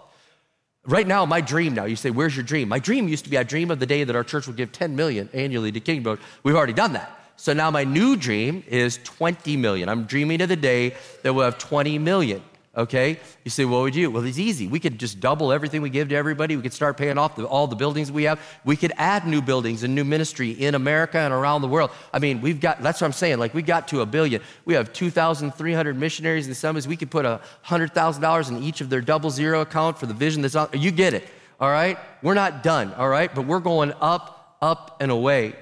Right 0.88 1.08
now, 1.08 1.25
my 1.25 1.42
dream 1.42 1.74
now, 1.74 1.86
you 1.86 1.96
say, 1.96 2.12
where's 2.12 2.36
your 2.36 2.46
dream? 2.46 2.70
My 2.70 2.77
dream 2.77 3.08
used 3.08 3.24
to 3.24 3.30
be, 3.32 3.38
I 3.39 3.44
dream 3.44 3.72
of 3.72 3.80
the 3.80 3.88
day 3.88 4.04
that 4.04 4.15
our 4.15 4.24
church 4.24 4.46
would 4.46 4.56
give 4.56 4.72
10 4.72 4.96
million 4.96 5.30
annually 5.34 5.72
to 5.72 5.80
Kingdom. 5.80 6.20
We've 6.44 6.56
already 6.56 6.74
done 6.74 6.94
that. 6.94 7.32
So 7.38 7.54
now 7.54 7.72
my 7.72 7.84
new 7.84 8.15
dream 8.15 8.63
is 8.68 9.00
20 9.04 9.58
million. 9.58 9.89
I'm 9.89 10.06
dreaming 10.06 10.42
of 10.42 10.50
the 10.50 10.56
day 10.56 10.96
that 11.24 11.34
we'll 11.34 11.46
have 11.46 11.58
20 11.58 11.98
million 12.00 12.44
okay? 12.75 13.20
You 13.44 13.51
say, 13.51 13.65
what 13.65 13.82
would 13.82 13.96
you? 13.96 14.12
Well, 14.12 14.25
it's 14.25 14.38
easy. 14.38 14.67
We 14.67 14.79
could 14.79 15.00
just 15.00 15.20
double 15.20 15.51
everything 15.51 15.82
we 15.82 15.89
give 15.89 16.10
to 16.10 16.15
everybody. 16.15 16.55
We 16.55 16.62
could 16.62 16.74
start 16.74 16.98
paying 16.98 17.17
off 17.17 17.36
the, 17.36 17.46
all 17.46 17.67
the 17.67 17.75
buildings 17.75 18.12
we 18.12 18.24
have. 18.24 18.39
We 18.63 18.75
could 18.75 18.91
add 18.98 19.27
new 19.27 19.41
buildings 19.41 19.84
and 19.84 19.96
new 19.96 20.03
ministry 20.03 20.51
in 20.51 20.75
America 20.75 21.17
and 21.17 21.34
around 21.34 21.62
the 21.62 21.67
world. 21.67 21.91
I 22.13 22.20
mean, 22.20 22.41
we've 22.41 22.60
got, 22.60 22.82
that's 22.82 23.01
what 23.01 23.08
I'm 23.08 23.13
saying, 23.13 23.39
like 23.39 23.53
we 23.53 23.62
got 23.62 23.88
to 23.89 24.01
a 24.01 24.05
billion. 24.05 24.41
We 24.65 24.74
have 24.74 24.94
2,300 24.94 25.98
missionaries 25.98 26.48
and 26.48 26.55
summits. 26.55 26.88
We 26.88 26.98
could 26.98 27.12
put 27.12 27.25
a 27.25 27.41
$100,000 27.65 28.50
in 28.50 28.63
each 28.63 28.82
of 28.82 28.89
their 28.89 29.01
double 29.01 29.29
zero 29.29 29.62
account 29.62 29.98
for 29.98 30.05
the 30.05 30.13
vision 30.13 30.41
that's 30.41 30.55
on, 30.55 30.70
you 30.74 30.91
get 30.91 31.13
it, 31.13 31.27
all 31.60 31.70
right? 31.70 31.98
We're 32.22 32.34
not 32.34 32.63
done, 32.63 32.94
all 32.94 33.10
right? 33.10 33.34
But 33.34 33.46
we're 33.46 33.60
going 33.60 33.94
up, 34.01 34.58
up, 34.62 34.98
and 35.00 35.12
away. 35.12 35.55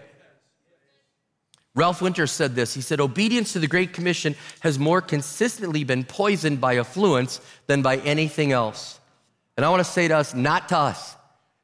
Ralph 1.76 2.02
Winter 2.02 2.28
said 2.28 2.56
this. 2.56 2.74
He 2.74 2.82
said, 2.82 3.00
Obedience 3.00 3.54
to 3.54 3.60
the 3.60 3.68
Great 3.68 3.94
Commission 3.94 4.36
has 4.60 4.78
more 4.78 5.02
consistently 5.02 5.84
been 5.84 6.04
poisoned 6.04 6.62
by 6.62 6.78
affluence 6.78 7.42
than 7.66 7.82
by 7.82 7.98
anything 7.98 8.52
else. 8.52 9.00
And 9.58 9.66
I 9.66 9.70
want 9.70 9.80
to 9.80 9.92
say 9.92 10.08
to 10.08 10.18
us, 10.18 10.36
not 10.36 10.70
to 10.70 10.78
us, 10.78 11.16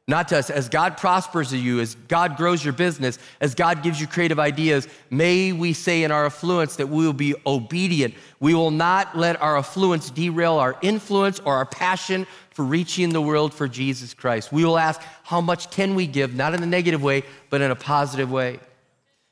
not 0.07 0.27
to 0.29 0.39
us. 0.39 0.49
As 0.49 0.69
God 0.69 0.97
prospers 0.97 1.53
you, 1.53 1.79
as 1.79 1.93
God 1.93 2.37
grows 2.37 2.63
your 2.63 2.73
business, 2.73 3.19
as 3.39 3.53
God 3.53 3.83
gives 3.83 4.01
you 4.01 4.07
creative 4.07 4.39
ideas, 4.39 4.87
may 5.11 5.51
we 5.51 5.73
say 5.73 6.03
in 6.03 6.11
our 6.11 6.25
affluence 6.25 6.77
that 6.77 6.87
we 6.87 7.05
will 7.05 7.13
be 7.13 7.35
obedient. 7.45 8.15
We 8.39 8.55
will 8.55 8.71
not 8.71 9.15
let 9.15 9.39
our 9.39 9.57
affluence 9.57 10.09
derail 10.09 10.55
our 10.55 10.75
influence 10.81 11.39
or 11.39 11.53
our 11.53 11.67
passion 11.67 12.25
for 12.49 12.65
reaching 12.65 13.09
the 13.09 13.21
world 13.21 13.53
for 13.53 13.67
Jesus 13.67 14.15
Christ. 14.15 14.51
We 14.51 14.65
will 14.65 14.79
ask, 14.79 14.99
how 15.23 15.41
much 15.41 15.69
can 15.69 15.93
we 15.93 16.07
give? 16.07 16.33
Not 16.33 16.55
in 16.55 16.63
a 16.63 16.65
negative 16.65 17.03
way, 17.03 17.21
but 17.51 17.61
in 17.61 17.69
a 17.69 17.75
positive 17.75 18.31
way. 18.31 18.59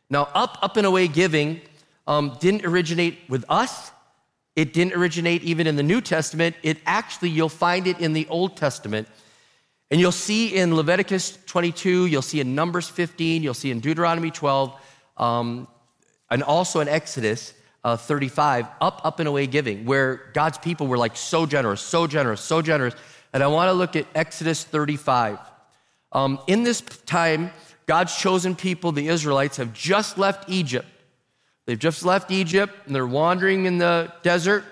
Now, 0.10 0.30
up, 0.34 0.58
up 0.62 0.78
and 0.78 0.86
away 0.86 1.08
giving 1.08 1.62
um, 2.08 2.38
didn't 2.40 2.66
originate 2.66 3.20
with 3.28 3.44
us. 3.50 3.92
It 4.56 4.74
didn't 4.74 4.94
originate 4.94 5.44
even 5.44 5.68
in 5.68 5.76
the 5.76 5.84
New 5.84 6.02
Testament. 6.02 6.56
It 6.64 6.78
actually, 6.86 7.30
you'll 7.30 7.50
find 7.50 7.86
it 7.86 8.00
in 8.00 8.14
the 8.14 8.26
Old 8.28 8.58
Testament. 8.58 9.08
And 9.92 10.00
you'll 10.02 10.12
see 10.12 10.56
in 10.56 10.76
Leviticus 10.76 11.38
22, 11.46 12.08
you'll 12.08 12.22
see 12.22 12.40
in 12.40 12.56
Numbers 12.56 12.90
15, 12.90 13.44
you'll 13.44 13.54
see 13.54 13.72
in 13.72 13.80
Deuteronomy 13.80 14.32
12, 14.32 14.74
um, 15.18 15.68
and 16.30 16.44
also 16.44 16.80
in 16.82 16.88
Exodus 16.88 17.54
uh, 17.84 17.96
35, 17.96 18.66
up, 18.82 19.02
up 19.06 19.20
and 19.20 19.28
away 19.30 19.48
giving, 19.48 19.86
where 19.86 20.30
God's 20.34 20.58
people 20.58 20.88
were 20.88 20.98
like 20.98 21.16
so 21.16 21.46
generous, 21.46 21.80
so 21.80 22.06
generous, 22.06 22.42
so 22.42 22.62
generous. 22.62 22.96
And 23.32 23.42
I 23.44 23.48
want 23.48 23.70
to 23.70 23.74
look 23.74 23.96
at 23.96 24.06
Exodus 24.14 24.64
35. 24.64 25.40
Um, 26.12 26.40
in 26.48 26.64
this 26.64 26.82
time, 26.82 27.52
God's 27.88 28.16
chosen 28.16 28.54
people, 28.56 28.92
the 28.92 29.08
Israelites, 29.08 29.58
have 29.58 29.74
just 29.74 30.18
left 30.18 30.50
Egypt. 30.50 30.88
They've 31.66 31.80
just 31.80 32.04
left 32.04 32.32
Egypt 32.32 32.74
and 32.86 32.94
they're 32.94 33.08
wandering 33.08 33.66
in 33.66 33.78
the 33.78 34.12
desert. 34.24 34.66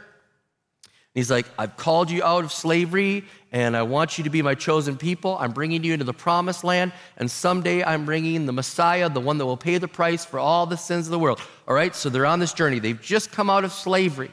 He's 1.14 1.32
like, 1.32 1.46
I've 1.58 1.78
called 1.78 2.12
you 2.12 2.24
out 2.24 2.44
of 2.44 2.52
slavery 2.52 3.24
and 3.54 3.78
I 3.78 3.84
want 3.84 4.18
you 4.18 4.26
to 4.26 4.30
be 4.30 4.42
my 4.42 4.54
chosen 4.54 4.98
people. 4.98 5.38
I'm 5.40 5.54
bringing 5.54 5.82
you 5.86 5.94
into 5.94 6.04
the 6.04 6.14
promised 6.14 6.66
land, 6.66 6.92
and 7.16 7.32
someday 7.32 7.86
I'm 7.86 8.04
bringing 8.04 8.46
the 8.46 8.52
Messiah, 8.52 9.08
the 9.08 9.22
one 9.22 9.38
that 9.38 9.46
will 9.46 9.56
pay 9.56 9.78
the 9.78 9.88
price 9.88 10.26
for 10.26 10.40
all 10.40 10.66
the 10.66 10.76
sins 10.76 11.08
of 11.08 11.12
the 11.12 11.20
world. 11.20 11.40
All 11.66 11.74
right, 11.74 11.96
so 11.96 12.10
they're 12.10 12.26
on 12.26 12.40
this 12.40 12.52
journey. 12.52 12.80
They've 12.80 13.02
just 13.02 13.32
come 13.32 13.50
out 13.50 13.64
of 13.64 13.72
slavery. 13.72 14.32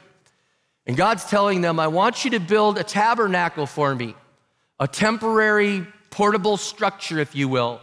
And 0.85 0.97
God's 0.97 1.23
telling 1.23 1.61
them, 1.61 1.79
I 1.79 1.87
want 1.87 2.25
you 2.25 2.31
to 2.31 2.39
build 2.41 2.77
a 2.77 2.83
tabernacle 2.83 3.65
for 3.65 3.95
me, 3.95 4.13
a 4.77 4.89
temporary 4.89 5.87
portable 6.09 6.57
structure, 6.57 7.17
if 7.19 7.33
you 7.33 7.47
will 7.47 7.79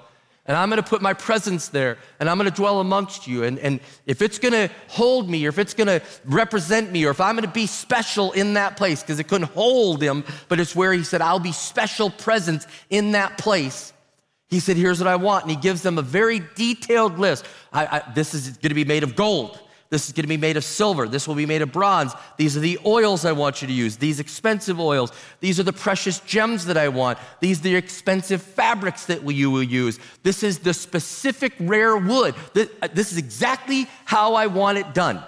and 0.51 0.57
I'm 0.57 0.69
going 0.69 0.83
to 0.83 0.89
put 0.89 1.01
my 1.01 1.15
presence 1.15 1.69
there 1.69 1.97
and 2.19 2.29
I'm 2.29 2.37
going 2.37 2.51
to 2.51 2.57
dwell 2.57 2.81
amongst 2.81 3.29
you. 3.29 3.45
And, 3.45 3.57
and 3.61 3.79
if 4.05 4.21
it's 4.21 4.41
going 4.41 4.53
to 4.53 4.69
hold 4.89 5.31
me 5.31 5.47
or 5.47 5.51
if 5.51 5.61
it's 5.61 5.75
going 5.75 5.87
to 5.87 6.03
represent 6.25 6.91
me 6.91 7.05
or 7.05 7.11
if 7.11 7.21
I'm 7.21 7.37
going 7.37 7.47
to 7.47 7.55
be 7.55 7.69
special 7.69 8.33
in 8.33 8.55
that 8.55 8.77
place, 8.77 9.01
because 9.01 9.21
it 9.21 9.29
couldn't 9.29 9.53
hold 9.53 10.03
him, 10.03 10.25
but 10.49 10.59
it's 10.59 10.75
where 10.75 10.93
he 10.93 11.05
said, 11.05 11.23
I'll 11.23 11.39
be 11.39 11.53
special 11.53 12.11
presence 12.11 12.67
in 12.89 13.13
that 13.13 13.39
place. 13.39 13.93
He 14.49 14.59
said, 14.59 14.77
Here's 14.77 14.99
what 14.99 15.07
I 15.07 15.15
want. 15.15 15.45
And 15.45 15.53
he 15.53 15.57
gives 15.57 15.83
them 15.83 15.99
a 15.99 16.03
very 16.03 16.43
detailed 16.57 17.21
list. 17.21 17.45
I, 17.73 17.87
I, 17.87 18.13
this 18.13 18.35
is 18.35 18.49
going 18.57 18.71
to 18.71 18.75
be 18.75 18.85
made 18.85 19.05
of 19.05 19.15
gold. 19.15 19.57
This 19.91 20.07
is 20.07 20.13
going 20.13 20.23
to 20.23 20.29
be 20.29 20.37
made 20.37 20.57
of 20.57 20.63
silver. 20.63 21.09
This 21.09 21.27
will 21.27 21.35
be 21.35 21.47
made 21.47 21.63
of 21.63 21.73
bronze. 21.73 22.13
These 22.37 22.57
are 22.57 22.61
the 22.61 22.79
oils 22.87 23.25
I 23.25 23.33
want 23.33 23.61
you 23.61 23.67
to 23.67 23.75
use, 23.75 23.97
these 23.97 24.21
expensive 24.21 24.79
oils. 24.79 25.13
These 25.41 25.59
are 25.59 25.65
the 25.65 25.73
precious 25.73 26.21
gems 26.21 26.67
that 26.67 26.77
I 26.77 26.89
want. 26.89 27.19
These 27.41 27.59
are 27.59 27.65
the 27.65 27.75
expensive 27.75 28.41
fabrics 28.41 29.07
that 29.07 29.29
you 29.29 29.51
will 29.51 29.65
use. 29.65 29.99
This 30.23 30.45
is 30.45 30.61
the 30.61 30.73
specific 30.75 31.55
rare 31.59 31.97
wood. 31.97 32.37
Uh, 32.55 32.89
this 32.95 33.11
is 33.11 33.19
exactly 33.19 33.89
how 34.05 34.35
I 34.35 34.47
want 34.47 34.79
it 34.79 34.95
done. 34.95 35.25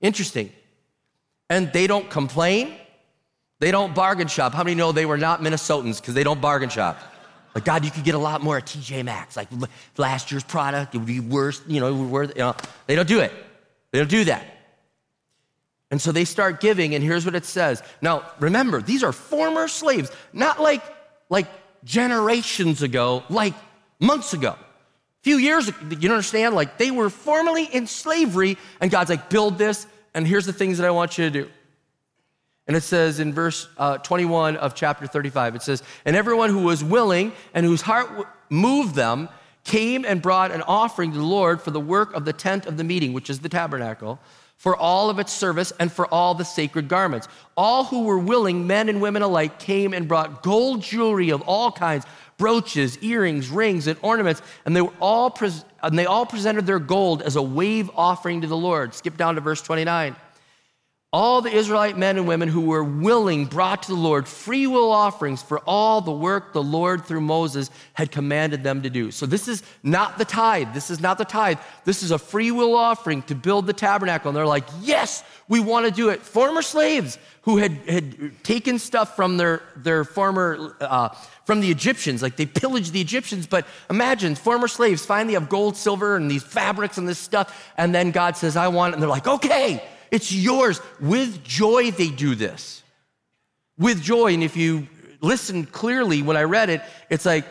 Interesting. 0.00 0.52
And 1.48 1.72
they 1.72 1.88
don't 1.88 2.08
complain. 2.08 2.76
They 3.58 3.72
don't 3.72 3.92
bargain 3.92 4.28
shop. 4.28 4.54
How 4.54 4.62
many 4.62 4.76
know 4.76 4.92
they 4.92 5.04
were 5.04 5.18
not 5.18 5.40
Minnesotans 5.40 6.00
because 6.00 6.14
they 6.14 6.24
don't 6.24 6.40
bargain 6.40 6.68
shop? 6.68 7.00
Like, 7.56 7.64
God, 7.64 7.84
you 7.84 7.90
could 7.90 8.04
get 8.04 8.14
a 8.14 8.18
lot 8.18 8.40
more 8.40 8.58
at 8.58 8.66
TJ 8.66 9.04
Maxx. 9.04 9.36
Like 9.36 9.48
last 9.96 10.30
year's 10.30 10.44
product, 10.44 10.94
it 10.94 10.98
would 10.98 11.08
be 11.08 11.18
worse, 11.18 11.60
you 11.66 11.80
know, 11.80 11.88
it 11.88 11.94
would 11.94 12.08
worth, 12.08 12.36
you 12.36 12.42
know. 12.42 12.54
They 12.86 12.94
don't 12.94 13.08
do 13.08 13.18
it. 13.18 13.32
They 13.90 13.98
don't 13.98 14.10
do 14.10 14.24
that. 14.24 14.44
And 15.90 16.00
so 16.00 16.12
they 16.12 16.24
start 16.24 16.60
giving, 16.60 16.94
and 16.94 17.02
here's 17.02 17.24
what 17.24 17.34
it 17.34 17.44
says. 17.44 17.82
Now, 18.00 18.24
remember, 18.38 18.80
these 18.80 19.02
are 19.02 19.12
former 19.12 19.66
slaves, 19.66 20.10
not 20.32 20.60
like, 20.60 20.82
like 21.28 21.48
generations 21.82 22.82
ago, 22.82 23.24
like 23.28 23.54
months 23.98 24.32
ago. 24.32 24.50
A 24.50 25.22
few 25.22 25.36
years 25.36 25.68
ago, 25.68 25.78
you 25.98 26.10
understand? 26.10 26.54
Like 26.54 26.78
they 26.78 26.92
were 26.92 27.10
formerly 27.10 27.64
in 27.64 27.88
slavery, 27.88 28.56
and 28.80 28.90
God's 28.90 29.10
like, 29.10 29.28
build 29.30 29.58
this, 29.58 29.86
and 30.14 30.26
here's 30.26 30.46
the 30.46 30.52
things 30.52 30.78
that 30.78 30.86
I 30.86 30.90
want 30.90 31.18
you 31.18 31.24
to 31.24 31.30
do. 31.30 31.50
And 32.68 32.76
it 32.76 32.82
says 32.82 33.18
in 33.18 33.32
verse 33.32 33.68
uh, 33.78 33.98
21 33.98 34.56
of 34.56 34.76
chapter 34.76 35.08
35, 35.08 35.56
it 35.56 35.62
says, 35.62 35.82
And 36.04 36.14
everyone 36.14 36.50
who 36.50 36.62
was 36.62 36.84
willing 36.84 37.32
and 37.52 37.66
whose 37.66 37.80
heart 37.80 38.08
moved 38.48 38.94
them 38.94 39.28
came 39.64 40.04
and 40.04 40.22
brought 40.22 40.50
an 40.52 40.62
offering 40.62 41.12
to 41.12 41.18
the 41.18 41.24
Lord 41.24 41.60
for 41.60 41.70
the 41.70 41.80
work 41.80 42.14
of 42.14 42.24
the 42.24 42.32
tent 42.32 42.66
of 42.66 42.76
the 42.76 42.84
meeting, 42.84 43.12
which 43.12 43.30
is 43.30 43.40
the 43.40 43.48
tabernacle, 43.48 44.18
for 44.56 44.76
all 44.76 45.08
of 45.10 45.18
its 45.18 45.32
service 45.32 45.72
and 45.80 45.90
for 45.90 46.06
all 46.06 46.34
the 46.34 46.44
sacred 46.44 46.88
garments. 46.88 47.28
All 47.56 47.84
who 47.84 48.04
were 48.04 48.18
willing, 48.18 48.66
men 48.66 48.88
and 48.88 49.00
women 49.00 49.22
alike, 49.22 49.58
came 49.58 49.94
and 49.94 50.06
brought 50.06 50.42
gold 50.42 50.82
jewelry 50.82 51.30
of 51.30 51.40
all 51.42 51.72
kinds, 51.72 52.04
brooches, 52.36 52.98
earrings, 52.98 53.48
rings, 53.48 53.86
and 53.86 53.98
ornaments, 54.02 54.42
and 54.64 54.74
they 54.74 54.82
were 54.82 54.92
all 55.00 55.36
and 55.82 55.98
they 55.98 56.06
all 56.06 56.26
presented 56.26 56.66
their 56.66 56.78
gold 56.78 57.22
as 57.22 57.36
a 57.36 57.42
wave 57.42 57.90
offering 57.94 58.40
to 58.42 58.46
the 58.46 58.56
Lord. 58.56 58.94
Skip 58.94 59.16
down 59.16 59.34
to 59.36 59.40
verse 59.40 59.62
29. 59.62 60.16
All 61.12 61.42
the 61.42 61.50
Israelite 61.50 61.98
men 61.98 62.18
and 62.18 62.28
women 62.28 62.48
who 62.48 62.60
were 62.60 62.84
willing 62.84 63.46
brought 63.46 63.82
to 63.82 63.88
the 63.88 63.98
Lord 63.98 64.28
free 64.28 64.68
will 64.68 64.92
offerings 64.92 65.42
for 65.42 65.58
all 65.66 66.00
the 66.00 66.12
work 66.12 66.52
the 66.52 66.62
Lord 66.62 67.04
through 67.04 67.22
Moses 67.22 67.68
had 67.94 68.12
commanded 68.12 68.62
them 68.62 68.82
to 68.82 68.90
do. 68.90 69.10
So 69.10 69.26
this 69.26 69.48
is 69.48 69.64
not 69.82 70.18
the 70.18 70.24
tithe. 70.24 70.72
This 70.72 70.88
is 70.88 71.00
not 71.00 71.18
the 71.18 71.24
tithe. 71.24 71.58
This 71.84 72.04
is 72.04 72.12
a 72.12 72.18
free 72.18 72.52
will 72.52 72.76
offering 72.76 73.22
to 73.22 73.34
build 73.34 73.66
the 73.66 73.72
tabernacle. 73.72 74.28
And 74.28 74.36
they're 74.36 74.46
like, 74.46 74.68
yes, 74.82 75.24
we 75.48 75.58
want 75.58 75.84
to 75.84 75.90
do 75.90 76.10
it. 76.10 76.22
Former 76.22 76.62
slaves 76.62 77.18
who 77.42 77.56
had, 77.56 77.72
had 77.88 78.44
taken 78.44 78.78
stuff 78.78 79.16
from 79.16 79.36
their, 79.36 79.62
their 79.74 80.04
former, 80.04 80.76
uh, 80.80 81.08
from 81.44 81.60
the 81.60 81.72
Egyptians, 81.72 82.22
like 82.22 82.36
they 82.36 82.46
pillaged 82.46 82.92
the 82.92 83.00
Egyptians. 83.00 83.48
But 83.48 83.66
imagine 83.88 84.36
former 84.36 84.68
slaves 84.68 85.04
finally 85.04 85.34
have 85.34 85.48
gold, 85.48 85.76
silver, 85.76 86.14
and 86.14 86.30
these 86.30 86.44
fabrics 86.44 86.98
and 86.98 87.08
this 87.08 87.18
stuff. 87.18 87.72
And 87.76 87.92
then 87.92 88.12
God 88.12 88.36
says, 88.36 88.56
I 88.56 88.68
want 88.68 88.92
it. 88.92 88.94
And 88.94 89.02
they're 89.02 89.10
like, 89.10 89.26
okay. 89.26 89.82
It's 90.10 90.32
yours. 90.32 90.80
With 91.00 91.42
joy, 91.44 91.90
they 91.90 92.08
do 92.10 92.34
this. 92.34 92.82
With 93.78 94.02
joy. 94.02 94.34
And 94.34 94.42
if 94.42 94.56
you 94.56 94.88
listen 95.20 95.64
clearly 95.64 96.22
when 96.22 96.36
I 96.36 96.42
read 96.42 96.70
it, 96.70 96.82
it's 97.08 97.26
like, 97.26 97.44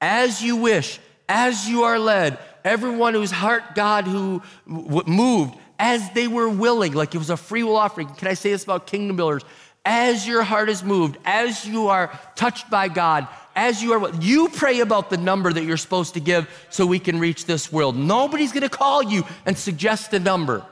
as 0.00 0.42
you 0.42 0.56
wish, 0.56 0.98
as 1.28 1.68
you 1.68 1.84
are 1.84 1.98
led, 1.98 2.38
everyone 2.64 3.14
whose 3.14 3.30
heart 3.30 3.74
God 3.74 4.06
who 4.06 4.42
moved, 4.66 5.54
as 5.78 6.08
they 6.12 6.26
were 6.26 6.48
willing, 6.48 6.92
like 6.92 7.14
it 7.14 7.18
was 7.18 7.30
a 7.30 7.36
free 7.36 7.62
will 7.62 7.76
offering. 7.76 8.08
Can 8.08 8.28
I 8.28 8.34
say 8.34 8.50
this 8.50 8.64
about 8.64 8.86
kingdom 8.86 9.16
builders? 9.16 9.42
As 9.84 10.26
your 10.26 10.42
heart 10.42 10.68
is 10.68 10.82
moved, 10.82 11.16
as 11.24 11.66
you 11.66 11.88
are 11.88 12.18
touched 12.34 12.68
by 12.70 12.88
God, 12.88 13.28
as 13.54 13.82
you 13.82 13.92
are, 13.92 14.10
you 14.20 14.48
pray 14.48 14.80
about 14.80 15.10
the 15.10 15.16
number 15.16 15.52
that 15.52 15.64
you're 15.64 15.76
supposed 15.76 16.14
to 16.14 16.20
give 16.20 16.48
so 16.70 16.86
we 16.86 16.98
can 16.98 17.18
reach 17.20 17.46
this 17.46 17.70
world. 17.70 17.96
Nobody's 17.96 18.52
gonna 18.52 18.68
call 18.68 19.02
you 19.02 19.24
and 19.44 19.56
suggest 19.56 20.12
a 20.12 20.18
number. 20.18 20.64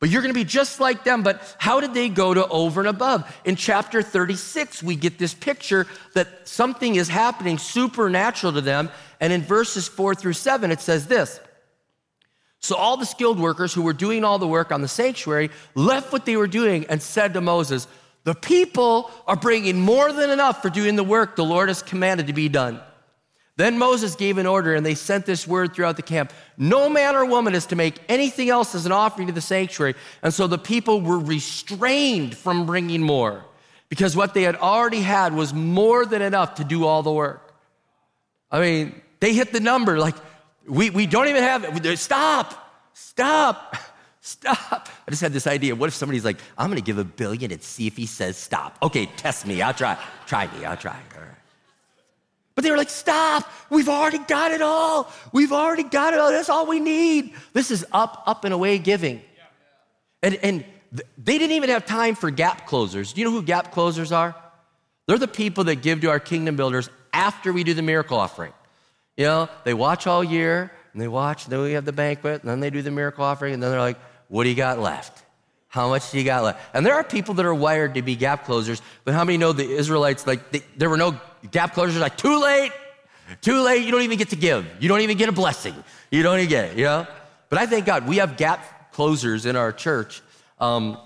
But 0.00 0.08
you're 0.08 0.22
going 0.22 0.32
to 0.32 0.38
be 0.38 0.44
just 0.44 0.80
like 0.80 1.04
them. 1.04 1.22
But 1.22 1.56
how 1.58 1.78
did 1.78 1.92
they 1.92 2.08
go 2.08 2.32
to 2.32 2.48
over 2.48 2.80
and 2.80 2.88
above? 2.88 3.30
In 3.44 3.54
chapter 3.54 4.02
36, 4.02 4.82
we 4.82 4.96
get 4.96 5.18
this 5.18 5.34
picture 5.34 5.86
that 6.14 6.48
something 6.48 6.96
is 6.96 7.08
happening 7.08 7.58
supernatural 7.58 8.54
to 8.54 8.62
them. 8.62 8.88
And 9.20 9.30
in 9.32 9.42
verses 9.42 9.86
four 9.86 10.14
through 10.14 10.32
seven, 10.32 10.70
it 10.70 10.80
says 10.80 11.06
this. 11.06 11.38
So 12.60 12.76
all 12.76 12.96
the 12.96 13.06
skilled 13.06 13.38
workers 13.38 13.72
who 13.74 13.82
were 13.82 13.92
doing 13.92 14.24
all 14.24 14.38
the 14.38 14.46
work 14.46 14.72
on 14.72 14.80
the 14.80 14.88
sanctuary 14.88 15.50
left 15.74 16.12
what 16.12 16.24
they 16.24 16.36
were 16.36 16.46
doing 16.46 16.86
and 16.86 17.02
said 17.02 17.34
to 17.34 17.42
Moses, 17.42 17.86
The 18.24 18.34
people 18.34 19.10
are 19.26 19.36
bringing 19.36 19.80
more 19.80 20.12
than 20.12 20.30
enough 20.30 20.62
for 20.62 20.70
doing 20.70 20.96
the 20.96 21.04
work 21.04 21.36
the 21.36 21.44
Lord 21.44 21.68
has 21.68 21.82
commanded 21.82 22.26
to 22.26 22.32
be 22.32 22.48
done. 22.48 22.80
Then 23.60 23.76
Moses 23.76 24.14
gave 24.16 24.38
an 24.38 24.46
order, 24.46 24.74
and 24.74 24.86
they 24.86 24.94
sent 24.94 25.26
this 25.26 25.46
word 25.46 25.74
throughout 25.74 25.96
the 25.96 26.02
camp 26.02 26.32
No 26.56 26.88
man 26.88 27.14
or 27.14 27.26
woman 27.26 27.54
is 27.54 27.66
to 27.66 27.76
make 27.76 27.96
anything 28.08 28.48
else 28.48 28.74
as 28.74 28.86
an 28.86 28.92
offering 28.92 29.26
to 29.26 29.34
the 29.34 29.42
sanctuary. 29.42 29.96
And 30.22 30.32
so 30.32 30.46
the 30.46 30.56
people 30.56 31.02
were 31.02 31.18
restrained 31.18 32.34
from 32.34 32.64
bringing 32.64 33.02
more 33.02 33.44
because 33.90 34.16
what 34.16 34.32
they 34.32 34.44
had 34.44 34.56
already 34.56 35.02
had 35.02 35.34
was 35.34 35.52
more 35.52 36.06
than 36.06 36.22
enough 36.22 36.54
to 36.54 36.64
do 36.64 36.86
all 36.86 37.02
the 37.02 37.12
work. 37.12 37.54
I 38.50 38.60
mean, 38.60 38.98
they 39.20 39.34
hit 39.34 39.52
the 39.52 39.60
number 39.60 39.98
like, 39.98 40.16
we, 40.66 40.88
we 40.88 41.04
don't 41.04 41.28
even 41.28 41.42
have 41.42 41.64
it. 41.64 41.98
Stop, 41.98 42.88
stop, 42.94 43.76
stop. 44.22 44.88
I 45.06 45.10
just 45.10 45.20
had 45.20 45.34
this 45.34 45.46
idea. 45.46 45.74
What 45.74 45.88
if 45.88 45.94
somebody's 45.94 46.24
like, 46.24 46.38
I'm 46.56 46.70
going 46.70 46.80
to 46.80 46.82
give 46.82 46.96
a 46.96 47.04
billion 47.04 47.52
and 47.52 47.62
see 47.62 47.86
if 47.86 47.98
he 47.98 48.06
says 48.06 48.38
stop? 48.38 48.78
Okay, 48.82 49.04
test 49.18 49.46
me. 49.46 49.60
I'll 49.60 49.74
try. 49.74 49.98
Try 50.26 50.46
me. 50.56 50.64
I'll 50.64 50.78
try. 50.78 50.98
All 51.14 51.20
right. 51.20 51.39
But 52.60 52.64
they 52.64 52.72
were 52.72 52.76
like, 52.76 52.90
stop, 52.90 53.50
we've 53.70 53.88
already 53.88 54.18
got 54.18 54.52
it 54.52 54.60
all. 54.60 55.10
We've 55.32 55.50
already 55.50 55.82
got 55.82 56.12
it 56.12 56.20
all. 56.20 56.30
That's 56.30 56.50
all 56.50 56.66
we 56.66 56.78
need. 56.78 57.32
This 57.54 57.70
is 57.70 57.86
up, 57.90 58.22
up 58.26 58.44
and 58.44 58.52
away 58.52 58.76
giving. 58.76 59.22
And, 60.22 60.34
and 60.42 60.64
they 61.16 61.38
didn't 61.38 61.56
even 61.56 61.70
have 61.70 61.86
time 61.86 62.14
for 62.16 62.30
gap 62.30 62.66
closers. 62.66 63.14
Do 63.14 63.22
you 63.22 63.26
know 63.26 63.32
who 63.32 63.42
gap 63.42 63.72
closers 63.72 64.12
are? 64.12 64.36
They're 65.06 65.16
the 65.16 65.26
people 65.26 65.64
that 65.64 65.76
give 65.76 66.02
to 66.02 66.10
our 66.10 66.20
kingdom 66.20 66.56
builders 66.56 66.90
after 67.14 67.50
we 67.50 67.64
do 67.64 67.72
the 67.72 67.80
miracle 67.80 68.18
offering. 68.18 68.52
You 69.16 69.24
know, 69.24 69.48
they 69.64 69.72
watch 69.72 70.06
all 70.06 70.22
year 70.22 70.70
and 70.92 71.00
they 71.00 71.08
watch, 71.08 71.44
and 71.44 71.52
then 71.54 71.62
we 71.62 71.72
have 71.72 71.86
the 71.86 71.94
banquet, 71.94 72.42
and 72.42 72.50
then 72.50 72.60
they 72.60 72.68
do 72.68 72.82
the 72.82 72.90
miracle 72.90 73.24
offering, 73.24 73.54
and 73.54 73.62
then 73.62 73.70
they're 73.70 73.80
like, 73.80 73.96
what 74.28 74.44
do 74.44 74.50
you 74.50 74.54
got 74.54 74.78
left? 74.78 75.24
How 75.68 75.88
much 75.88 76.10
do 76.10 76.18
you 76.18 76.24
got 76.24 76.44
left? 76.44 76.60
And 76.74 76.84
there 76.84 76.96
are 76.96 77.04
people 77.04 77.32
that 77.34 77.46
are 77.46 77.54
wired 77.54 77.94
to 77.94 78.02
be 78.02 78.16
gap 78.16 78.44
closers, 78.44 78.82
but 79.04 79.14
how 79.14 79.24
many 79.24 79.38
know 79.38 79.54
the 79.54 79.66
Israelites, 79.66 80.26
like, 80.26 80.50
they, 80.50 80.62
there 80.76 80.90
were 80.90 80.98
no 80.98 81.18
gap 81.50 81.74
closers, 81.74 81.98
like, 81.98 82.16
too 82.16 82.40
late, 82.40 82.72
too 83.40 83.60
late, 83.62 83.84
you 83.84 83.90
don't 83.90 84.02
even 84.02 84.18
get 84.18 84.30
to 84.30 84.36
give. 84.36 84.66
You 84.80 84.88
don't 84.88 85.00
even 85.00 85.16
get 85.16 85.28
a 85.28 85.32
blessing. 85.32 85.74
You 86.10 86.22
don't 86.22 86.38
even 86.38 86.48
get 86.48 86.64
it, 86.72 86.78
you 86.78 86.84
know? 86.84 87.06
But 87.48 87.58
I 87.58 87.66
thank 87.66 87.86
God, 87.86 88.06
we 88.06 88.16
have 88.16 88.36
gap 88.36 88.92
closers 88.92 89.46
in 89.46 89.56
our 89.56 89.72
church. 89.72 90.22
Um, 90.58 90.98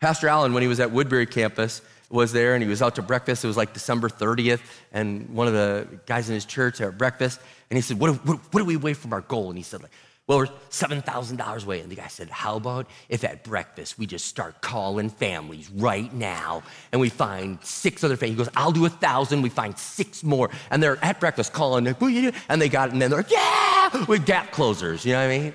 Pastor 0.00 0.28
Allen, 0.28 0.52
when 0.52 0.62
he 0.62 0.68
was 0.68 0.80
at 0.80 0.90
Woodbury 0.90 1.26
campus, 1.26 1.82
was 2.10 2.32
there 2.32 2.54
and 2.54 2.62
he 2.62 2.68
was 2.68 2.82
out 2.82 2.96
to 2.96 3.02
breakfast. 3.02 3.44
It 3.44 3.46
was 3.46 3.56
like 3.56 3.72
December 3.72 4.08
30th, 4.08 4.60
and 4.92 5.28
one 5.30 5.46
of 5.46 5.52
the 5.52 5.86
guys 6.06 6.28
in 6.28 6.34
his 6.34 6.44
church 6.44 6.80
at 6.80 6.98
breakfast, 6.98 7.40
and 7.70 7.76
he 7.76 7.82
said, 7.82 7.98
What, 7.98 8.14
what, 8.26 8.38
what 8.52 8.60
are 8.60 8.66
we 8.66 8.74
away 8.74 8.94
from 8.94 9.12
our 9.12 9.20
goal? 9.20 9.48
And 9.48 9.56
he 9.56 9.62
said, 9.62 9.82
like, 9.82 9.92
well, 10.30 10.38
we're 10.38 10.46
$7,000 10.46 11.64
away. 11.64 11.80
And 11.80 11.90
the 11.90 11.96
guy 11.96 12.06
said, 12.06 12.30
How 12.30 12.54
about 12.54 12.86
if 13.08 13.24
at 13.24 13.42
breakfast 13.42 13.98
we 13.98 14.06
just 14.06 14.26
start 14.26 14.60
calling 14.60 15.10
families 15.10 15.68
right 15.70 16.12
now 16.14 16.62
and 16.92 17.00
we 17.00 17.08
find 17.08 17.58
six 17.64 18.04
other 18.04 18.16
families? 18.16 18.38
He 18.38 18.44
goes, 18.44 18.52
I'll 18.54 18.70
do 18.70 18.84
a 18.84 18.90
thousand. 18.90 19.42
We 19.42 19.48
find 19.48 19.76
six 19.76 20.22
more. 20.22 20.48
And 20.70 20.80
they're 20.80 21.04
at 21.04 21.18
breakfast 21.18 21.52
calling, 21.52 21.84
and 21.84 22.62
they 22.62 22.68
got 22.68 22.90
it. 22.90 22.92
And 22.92 23.02
then 23.02 23.10
they're 23.10 23.18
like, 23.18 23.30
Yeah, 23.32 24.04
with 24.04 24.24
gap 24.24 24.52
closers. 24.52 25.04
You 25.04 25.14
know 25.14 25.26
what 25.26 25.34
I 25.34 25.38
mean? 25.40 25.52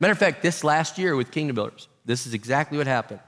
Matter 0.00 0.12
of 0.12 0.18
fact, 0.18 0.42
this 0.42 0.62
last 0.62 0.98
year 0.98 1.16
with 1.16 1.30
Kingdom 1.30 1.54
Builders, 1.54 1.88
this 2.04 2.26
is 2.26 2.34
exactly 2.34 2.76
what 2.76 2.86
happened. 2.86 3.20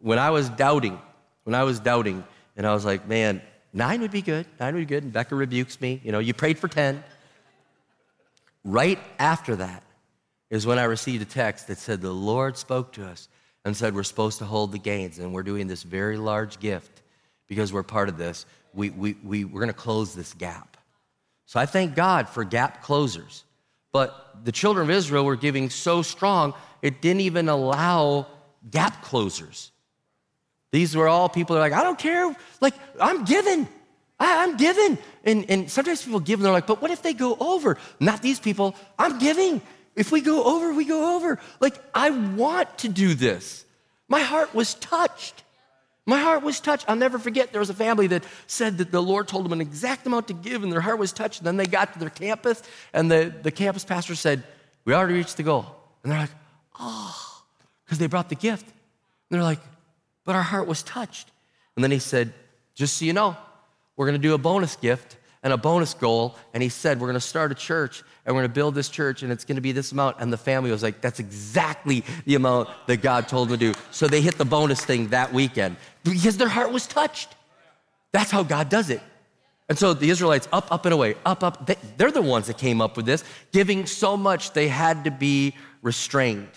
When 0.00 0.18
I 0.18 0.30
was 0.30 0.48
doubting, 0.48 1.00
when 1.44 1.54
I 1.54 1.62
was 1.62 1.78
doubting, 1.78 2.24
and 2.56 2.66
I 2.66 2.74
was 2.74 2.84
like, 2.84 3.06
Man, 3.06 3.40
nine 3.72 4.00
would 4.00 4.10
be 4.10 4.22
good. 4.22 4.44
Nine 4.58 4.74
would 4.74 4.80
be 4.80 4.86
good. 4.86 5.04
And 5.04 5.12
Becca 5.12 5.36
rebukes 5.36 5.80
me. 5.80 6.00
You 6.02 6.10
know, 6.10 6.18
you 6.18 6.34
prayed 6.34 6.58
for 6.58 6.66
10. 6.66 7.04
Right 8.68 8.98
after 9.18 9.56
that 9.56 9.82
is 10.50 10.66
when 10.66 10.78
I 10.78 10.84
received 10.84 11.22
a 11.22 11.24
text 11.24 11.68
that 11.68 11.78
said, 11.78 12.02
The 12.02 12.12
Lord 12.12 12.58
spoke 12.58 12.92
to 12.92 13.06
us 13.06 13.30
and 13.64 13.74
said, 13.74 13.94
We're 13.94 14.02
supposed 14.02 14.40
to 14.40 14.44
hold 14.44 14.72
the 14.72 14.78
gains, 14.78 15.18
and 15.18 15.32
we're 15.32 15.42
doing 15.42 15.68
this 15.68 15.82
very 15.82 16.18
large 16.18 16.60
gift 16.60 17.00
because 17.46 17.72
we're 17.72 17.82
part 17.82 18.10
of 18.10 18.18
this. 18.18 18.44
We, 18.74 18.90
we, 18.90 19.16
we, 19.24 19.46
we're 19.46 19.60
going 19.60 19.68
to 19.68 19.72
close 19.72 20.14
this 20.14 20.34
gap. 20.34 20.76
So 21.46 21.58
I 21.58 21.64
thank 21.64 21.94
God 21.94 22.28
for 22.28 22.44
gap 22.44 22.82
closers. 22.82 23.44
But 23.90 24.44
the 24.44 24.52
children 24.52 24.84
of 24.84 24.90
Israel 24.90 25.24
were 25.24 25.36
giving 25.36 25.70
so 25.70 26.02
strong, 26.02 26.52
it 26.82 27.00
didn't 27.00 27.22
even 27.22 27.48
allow 27.48 28.26
gap 28.70 29.02
closers. 29.02 29.72
These 30.72 30.94
were 30.94 31.08
all 31.08 31.30
people 31.30 31.56
that 31.56 31.60
are 31.60 31.70
like, 31.70 31.80
I 31.80 31.82
don't 31.82 31.98
care. 31.98 32.36
Like, 32.60 32.74
I'm 33.00 33.24
giving. 33.24 33.66
I, 34.20 34.44
am 34.44 34.56
giving. 34.56 34.98
And, 35.24 35.48
and 35.48 35.70
sometimes 35.70 36.02
people 36.02 36.20
give 36.20 36.38
and 36.38 36.44
they're 36.44 36.52
like, 36.52 36.66
but 36.66 36.82
what 36.82 36.90
if 36.90 37.02
they 37.02 37.14
go 37.14 37.36
over? 37.38 37.78
Not 38.00 38.22
these 38.22 38.40
people. 38.40 38.74
I'm 38.98 39.18
giving. 39.18 39.60
If 39.94 40.12
we 40.12 40.20
go 40.20 40.44
over, 40.56 40.72
we 40.72 40.84
go 40.84 41.16
over. 41.16 41.38
Like, 41.60 41.74
I 41.94 42.10
want 42.10 42.78
to 42.78 42.88
do 42.88 43.14
this. 43.14 43.64
My 44.08 44.20
heart 44.20 44.54
was 44.54 44.74
touched. 44.74 45.44
My 46.06 46.18
heart 46.18 46.42
was 46.42 46.60
touched. 46.60 46.86
I'll 46.88 46.96
never 46.96 47.18
forget 47.18 47.52
there 47.52 47.60
was 47.60 47.68
a 47.68 47.74
family 47.74 48.06
that 48.08 48.24
said 48.46 48.78
that 48.78 48.90
the 48.90 49.02
Lord 49.02 49.28
told 49.28 49.44
them 49.44 49.52
an 49.52 49.60
exact 49.60 50.06
amount 50.06 50.28
to 50.28 50.34
give 50.34 50.62
and 50.62 50.72
their 50.72 50.80
heart 50.80 50.98
was 50.98 51.12
touched. 51.12 51.40
And 51.40 51.46
then 51.46 51.56
they 51.58 51.66
got 51.66 51.92
to 51.92 51.98
their 51.98 52.10
campus 52.10 52.62
and 52.94 53.10
the, 53.10 53.34
the 53.42 53.50
campus 53.50 53.84
pastor 53.84 54.14
said, 54.14 54.42
We 54.86 54.94
already 54.94 55.14
reached 55.14 55.36
the 55.36 55.42
goal. 55.42 55.66
And 56.02 56.10
they're 56.10 56.20
like, 56.20 56.30
ah, 56.76 57.14
Oh, 57.14 57.44
because 57.84 57.98
they 57.98 58.06
brought 58.06 58.30
the 58.30 58.36
gift. 58.36 58.64
And 58.64 58.72
they're 59.30 59.42
like, 59.42 59.60
But 60.24 60.34
our 60.34 60.42
heart 60.42 60.66
was 60.66 60.82
touched. 60.82 61.30
And 61.76 61.84
then 61.84 61.90
he 61.90 61.98
said, 61.98 62.32
Just 62.74 62.96
so 62.96 63.04
you 63.04 63.12
know, 63.12 63.36
we're 63.98 64.06
going 64.06 64.14
to 64.14 64.26
do 64.26 64.32
a 64.32 64.38
bonus 64.38 64.76
gift 64.76 65.16
and 65.42 65.52
a 65.52 65.56
bonus 65.56 65.92
goal. 65.92 66.36
And 66.54 66.62
he 66.62 66.68
said, 66.68 67.00
We're 67.00 67.08
going 67.08 67.14
to 67.14 67.20
start 67.20 67.50
a 67.50 67.54
church 67.56 68.04
and 68.24 68.34
we're 68.34 68.42
going 68.42 68.50
to 68.50 68.54
build 68.54 68.76
this 68.76 68.88
church 68.88 69.22
and 69.24 69.32
it's 69.32 69.44
going 69.44 69.56
to 69.56 69.60
be 69.60 69.72
this 69.72 69.90
amount. 69.90 70.18
And 70.20 70.32
the 70.32 70.38
family 70.38 70.70
was 70.70 70.84
like, 70.84 71.00
That's 71.00 71.18
exactly 71.18 72.04
the 72.24 72.36
amount 72.36 72.68
that 72.86 73.02
God 73.02 73.28
told 73.28 73.48
them 73.48 73.58
to 73.58 73.72
do. 73.72 73.78
So 73.90 74.06
they 74.06 74.20
hit 74.20 74.38
the 74.38 74.44
bonus 74.44 74.82
thing 74.82 75.08
that 75.08 75.32
weekend 75.32 75.76
because 76.04 76.36
their 76.36 76.48
heart 76.48 76.72
was 76.72 76.86
touched. 76.86 77.34
That's 78.12 78.30
how 78.30 78.44
God 78.44 78.68
does 78.68 78.88
it. 78.88 79.02
And 79.68 79.76
so 79.76 79.92
the 79.92 80.08
Israelites, 80.08 80.48
up, 80.52 80.72
up, 80.72 80.86
and 80.86 80.94
away, 80.94 81.16
up, 81.26 81.42
up, 81.42 81.66
they, 81.66 81.76
they're 81.96 82.12
the 82.12 82.22
ones 82.22 82.46
that 82.46 82.56
came 82.56 82.80
up 82.80 82.96
with 82.96 83.04
this, 83.04 83.22
giving 83.52 83.84
so 83.84 84.16
much 84.16 84.52
they 84.52 84.68
had 84.68 85.04
to 85.04 85.10
be 85.10 85.54
restrained. 85.82 86.48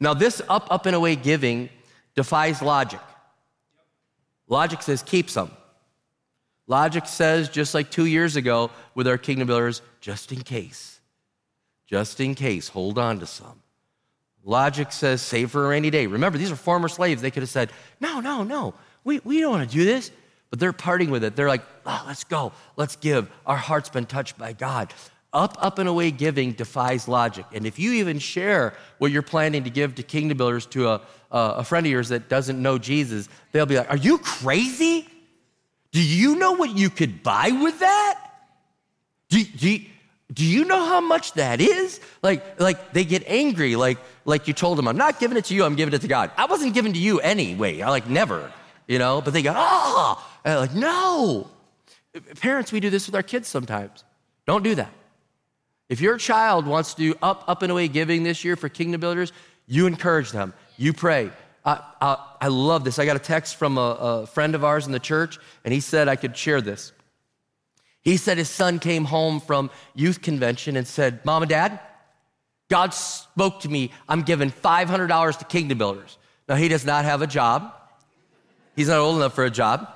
Now, 0.00 0.14
this 0.14 0.42
up, 0.48 0.66
up, 0.70 0.86
and 0.86 0.96
away 0.96 1.14
giving 1.14 1.68
defies 2.16 2.60
logic. 2.60 2.98
Logic 4.48 4.82
says 4.82 5.02
keep 5.02 5.30
some. 5.30 5.52
Logic 6.66 7.06
says, 7.06 7.48
just 7.48 7.74
like 7.74 7.90
two 7.90 8.06
years 8.06 8.36
ago 8.36 8.70
with 8.94 9.08
our 9.08 9.18
kingdom 9.18 9.48
builders, 9.48 9.82
just 10.00 10.32
in 10.32 10.42
case. 10.42 11.00
Just 11.86 12.20
in 12.20 12.34
case, 12.34 12.68
hold 12.68 12.98
on 12.98 13.18
to 13.20 13.26
some. 13.26 13.60
Logic 14.44 14.90
says, 14.90 15.22
save 15.22 15.50
for 15.50 15.66
a 15.66 15.68
rainy 15.68 15.90
day. 15.90 16.06
Remember, 16.06 16.38
these 16.38 16.50
are 16.50 16.56
former 16.56 16.88
slaves. 16.88 17.22
They 17.22 17.30
could 17.30 17.42
have 17.42 17.50
said, 17.50 17.70
no, 18.00 18.20
no, 18.20 18.42
no, 18.42 18.74
we, 19.04 19.20
we 19.20 19.40
don't 19.40 19.52
want 19.52 19.68
to 19.68 19.76
do 19.76 19.84
this. 19.84 20.10
But 20.50 20.58
they're 20.58 20.72
parting 20.72 21.10
with 21.10 21.24
it. 21.24 21.34
They're 21.34 21.48
like, 21.48 21.62
oh, 21.86 22.04
let's 22.06 22.24
go, 22.24 22.52
let's 22.76 22.96
give. 22.96 23.30
Our 23.46 23.56
heart's 23.56 23.88
been 23.88 24.06
touched 24.06 24.36
by 24.36 24.52
God. 24.52 24.92
Up, 25.32 25.56
up, 25.58 25.78
and 25.78 25.88
away 25.88 26.10
giving 26.10 26.52
defies 26.52 27.08
logic. 27.08 27.46
And 27.54 27.64
if 27.64 27.78
you 27.78 27.92
even 27.92 28.18
share 28.18 28.74
what 28.98 29.10
you're 29.10 29.22
planning 29.22 29.64
to 29.64 29.70
give 29.70 29.94
to 29.94 30.02
kingdom 30.02 30.36
builders 30.36 30.66
to 30.66 30.90
a, 30.90 31.00
a 31.30 31.64
friend 31.64 31.86
of 31.86 31.90
yours 31.90 32.10
that 32.10 32.28
doesn't 32.28 32.60
know 32.60 32.76
Jesus, 32.76 33.30
they'll 33.52 33.64
be 33.64 33.78
like, 33.78 33.90
Are 33.90 33.96
you 33.96 34.18
crazy? 34.18 35.08
Do 35.92 36.02
you 36.02 36.36
know 36.36 36.52
what 36.52 36.76
you 36.76 36.90
could 36.90 37.22
buy 37.22 37.50
with 37.50 37.80
that? 37.80 38.18
Do, 39.28 39.44
do, 39.44 39.78
do 40.32 40.44
you 40.44 40.64
know 40.64 40.84
how 40.84 41.00
much 41.00 41.34
that 41.34 41.60
is? 41.60 42.00
Like, 42.22 42.60
like 42.60 42.92
they 42.92 43.04
get 43.04 43.24
angry, 43.26 43.76
like, 43.76 43.98
like 44.24 44.48
you 44.48 44.54
told 44.54 44.78
them, 44.78 44.88
I'm 44.88 44.96
not 44.96 45.20
giving 45.20 45.36
it 45.36 45.44
to 45.46 45.54
you, 45.54 45.64
I'm 45.64 45.74
giving 45.74 45.94
it 45.94 46.00
to 46.00 46.08
God. 46.08 46.30
I 46.36 46.46
wasn't 46.46 46.74
giving 46.74 46.94
to 46.94 46.98
you 46.98 47.20
anyway, 47.20 47.80
I 47.82 47.90
like 47.90 48.08
never, 48.08 48.50
you 48.88 48.98
know, 48.98 49.20
but 49.20 49.32
they 49.32 49.42
go, 49.42 49.52
oh, 49.54 50.26
and 50.44 50.60
like, 50.60 50.74
no. 50.74 51.48
Parents, 52.40 52.72
we 52.72 52.80
do 52.80 52.90
this 52.90 53.06
with 53.06 53.14
our 53.14 53.22
kids 53.22 53.48
sometimes. 53.48 54.04
Don't 54.46 54.62
do 54.62 54.74
that. 54.74 54.92
If 55.88 56.00
your 56.00 56.16
child 56.16 56.66
wants 56.66 56.94
to 56.94 57.02
do 57.02 57.18
up, 57.22 57.44
up 57.48 57.62
and 57.62 57.70
away 57.70 57.88
giving 57.88 58.22
this 58.22 58.44
year 58.44 58.56
for 58.56 58.68
kingdom 58.68 59.00
builders, 59.00 59.32
you 59.66 59.86
encourage 59.86 60.30
them. 60.30 60.54
You 60.76 60.92
pray. 60.92 61.30
I, 61.64 62.18
I, 62.40 62.48
love 62.48 62.82
this. 62.82 62.98
I 62.98 63.04
got 63.04 63.14
a 63.14 63.20
text 63.20 63.56
from 63.56 63.78
a, 63.78 63.80
a 63.80 64.26
friend 64.26 64.54
of 64.54 64.64
ours 64.64 64.86
in 64.86 64.92
the 64.92 64.98
church, 64.98 65.38
and 65.64 65.72
he 65.72 65.80
said 65.80 66.08
I 66.08 66.16
could 66.16 66.36
share 66.36 66.60
this. 66.60 66.92
He 68.02 68.16
said 68.16 68.36
his 68.36 68.48
son 68.48 68.80
came 68.80 69.04
home 69.04 69.40
from 69.40 69.70
youth 69.94 70.22
convention 70.22 70.76
and 70.76 70.86
said, 70.86 71.24
Mom 71.24 71.42
and 71.42 71.50
Dad, 71.50 71.78
God 72.68 72.94
spoke 72.94 73.60
to 73.60 73.68
me. 73.68 73.92
I'm 74.08 74.22
giving 74.22 74.50
$500 74.50 75.38
to 75.38 75.44
Kingdom 75.44 75.78
Builders. 75.78 76.18
Now, 76.48 76.56
he 76.56 76.68
does 76.68 76.84
not 76.84 77.04
have 77.04 77.22
a 77.22 77.26
job. 77.28 77.72
He's 78.74 78.88
not 78.88 78.98
old 78.98 79.16
enough 79.16 79.34
for 79.34 79.44
a 79.44 79.50
job. 79.50 79.88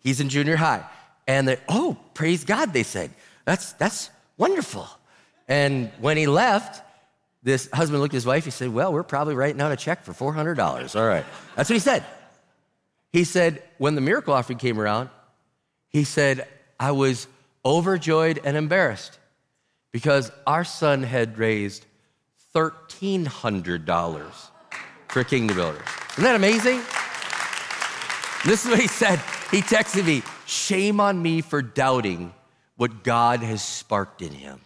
He's 0.00 0.20
in 0.20 0.28
junior 0.28 0.56
high. 0.56 0.84
And 1.26 1.48
they, 1.48 1.58
oh, 1.68 1.96
praise 2.14 2.44
God, 2.44 2.72
they 2.72 2.84
said. 2.84 3.10
That's, 3.44 3.72
that's 3.72 4.10
wonderful. 4.36 4.86
And 5.48 5.90
when 6.00 6.16
he 6.16 6.28
left, 6.28 6.82
this 7.42 7.68
husband 7.72 8.00
looked 8.02 8.14
at 8.14 8.16
his 8.16 8.26
wife. 8.26 8.44
He 8.44 8.50
said, 8.50 8.72
Well, 8.72 8.92
we're 8.92 9.02
probably 9.02 9.34
writing 9.34 9.60
out 9.60 9.72
a 9.72 9.76
check 9.76 10.04
for 10.04 10.12
$400. 10.12 10.96
All 10.98 11.06
right. 11.06 11.24
That's 11.56 11.70
what 11.70 11.74
he 11.74 11.80
said. 11.80 12.04
He 13.12 13.24
said, 13.24 13.62
When 13.78 13.94
the 13.94 14.00
miracle 14.00 14.34
offering 14.34 14.58
came 14.58 14.80
around, 14.80 15.08
he 15.88 16.04
said, 16.04 16.46
I 16.78 16.92
was 16.92 17.26
overjoyed 17.64 18.40
and 18.44 18.56
embarrassed 18.56 19.18
because 19.92 20.30
our 20.46 20.64
son 20.64 21.02
had 21.02 21.38
raised 21.38 21.84
$1,300 22.54 24.32
for 25.08 25.24
Kingdom 25.24 25.56
Builders. 25.56 25.82
Isn't 26.12 26.24
that 26.24 26.36
amazing? 26.36 26.78
This 28.44 28.64
is 28.64 28.70
what 28.70 28.80
he 28.80 28.88
said. 28.88 29.18
He 29.50 29.62
texted 29.62 30.06
me, 30.06 30.22
Shame 30.46 31.00
on 31.00 31.20
me 31.20 31.42
for 31.42 31.62
doubting 31.62 32.32
what 32.76 33.04
God 33.04 33.40
has 33.40 33.62
sparked 33.62 34.22
in 34.22 34.32
him. 34.32 34.60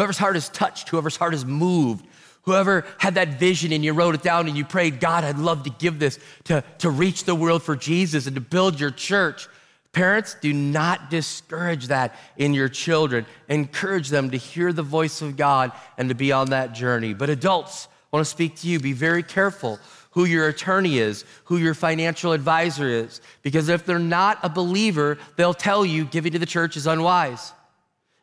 Whoever's 0.00 0.16
heart 0.16 0.34
is 0.34 0.48
touched, 0.48 0.88
whoever's 0.88 1.18
heart 1.18 1.34
is 1.34 1.44
moved, 1.44 2.06
whoever 2.44 2.86
had 2.96 3.16
that 3.16 3.38
vision 3.38 3.70
and 3.70 3.84
you 3.84 3.92
wrote 3.92 4.14
it 4.14 4.22
down 4.22 4.48
and 4.48 4.56
you 4.56 4.64
prayed, 4.64 4.98
God, 4.98 5.24
I'd 5.24 5.36
love 5.36 5.64
to 5.64 5.70
give 5.78 5.98
this 5.98 6.18
to, 6.44 6.64
to 6.78 6.88
reach 6.88 7.24
the 7.24 7.34
world 7.34 7.62
for 7.62 7.76
Jesus 7.76 8.26
and 8.26 8.34
to 8.34 8.40
build 8.40 8.80
your 8.80 8.92
church. 8.92 9.46
Parents, 9.92 10.36
do 10.40 10.54
not 10.54 11.10
discourage 11.10 11.88
that 11.88 12.16
in 12.38 12.54
your 12.54 12.70
children. 12.70 13.26
Encourage 13.50 14.08
them 14.08 14.30
to 14.30 14.38
hear 14.38 14.72
the 14.72 14.82
voice 14.82 15.20
of 15.20 15.36
God 15.36 15.70
and 15.98 16.08
to 16.08 16.14
be 16.14 16.32
on 16.32 16.48
that 16.48 16.72
journey. 16.72 17.12
But 17.12 17.28
adults, 17.28 17.86
I 18.10 18.16
want 18.16 18.24
to 18.24 18.30
speak 18.30 18.56
to 18.60 18.68
you. 18.68 18.80
Be 18.80 18.94
very 18.94 19.22
careful 19.22 19.78
who 20.12 20.24
your 20.24 20.48
attorney 20.48 20.96
is, 20.96 21.26
who 21.44 21.58
your 21.58 21.74
financial 21.74 22.32
advisor 22.32 22.88
is, 22.88 23.20
because 23.42 23.68
if 23.68 23.84
they're 23.84 23.98
not 23.98 24.38
a 24.42 24.48
believer, 24.48 25.18
they'll 25.36 25.52
tell 25.52 25.84
you 25.84 26.06
giving 26.06 26.32
to 26.32 26.38
the 26.38 26.46
church 26.46 26.78
is 26.78 26.86
unwise. 26.86 27.52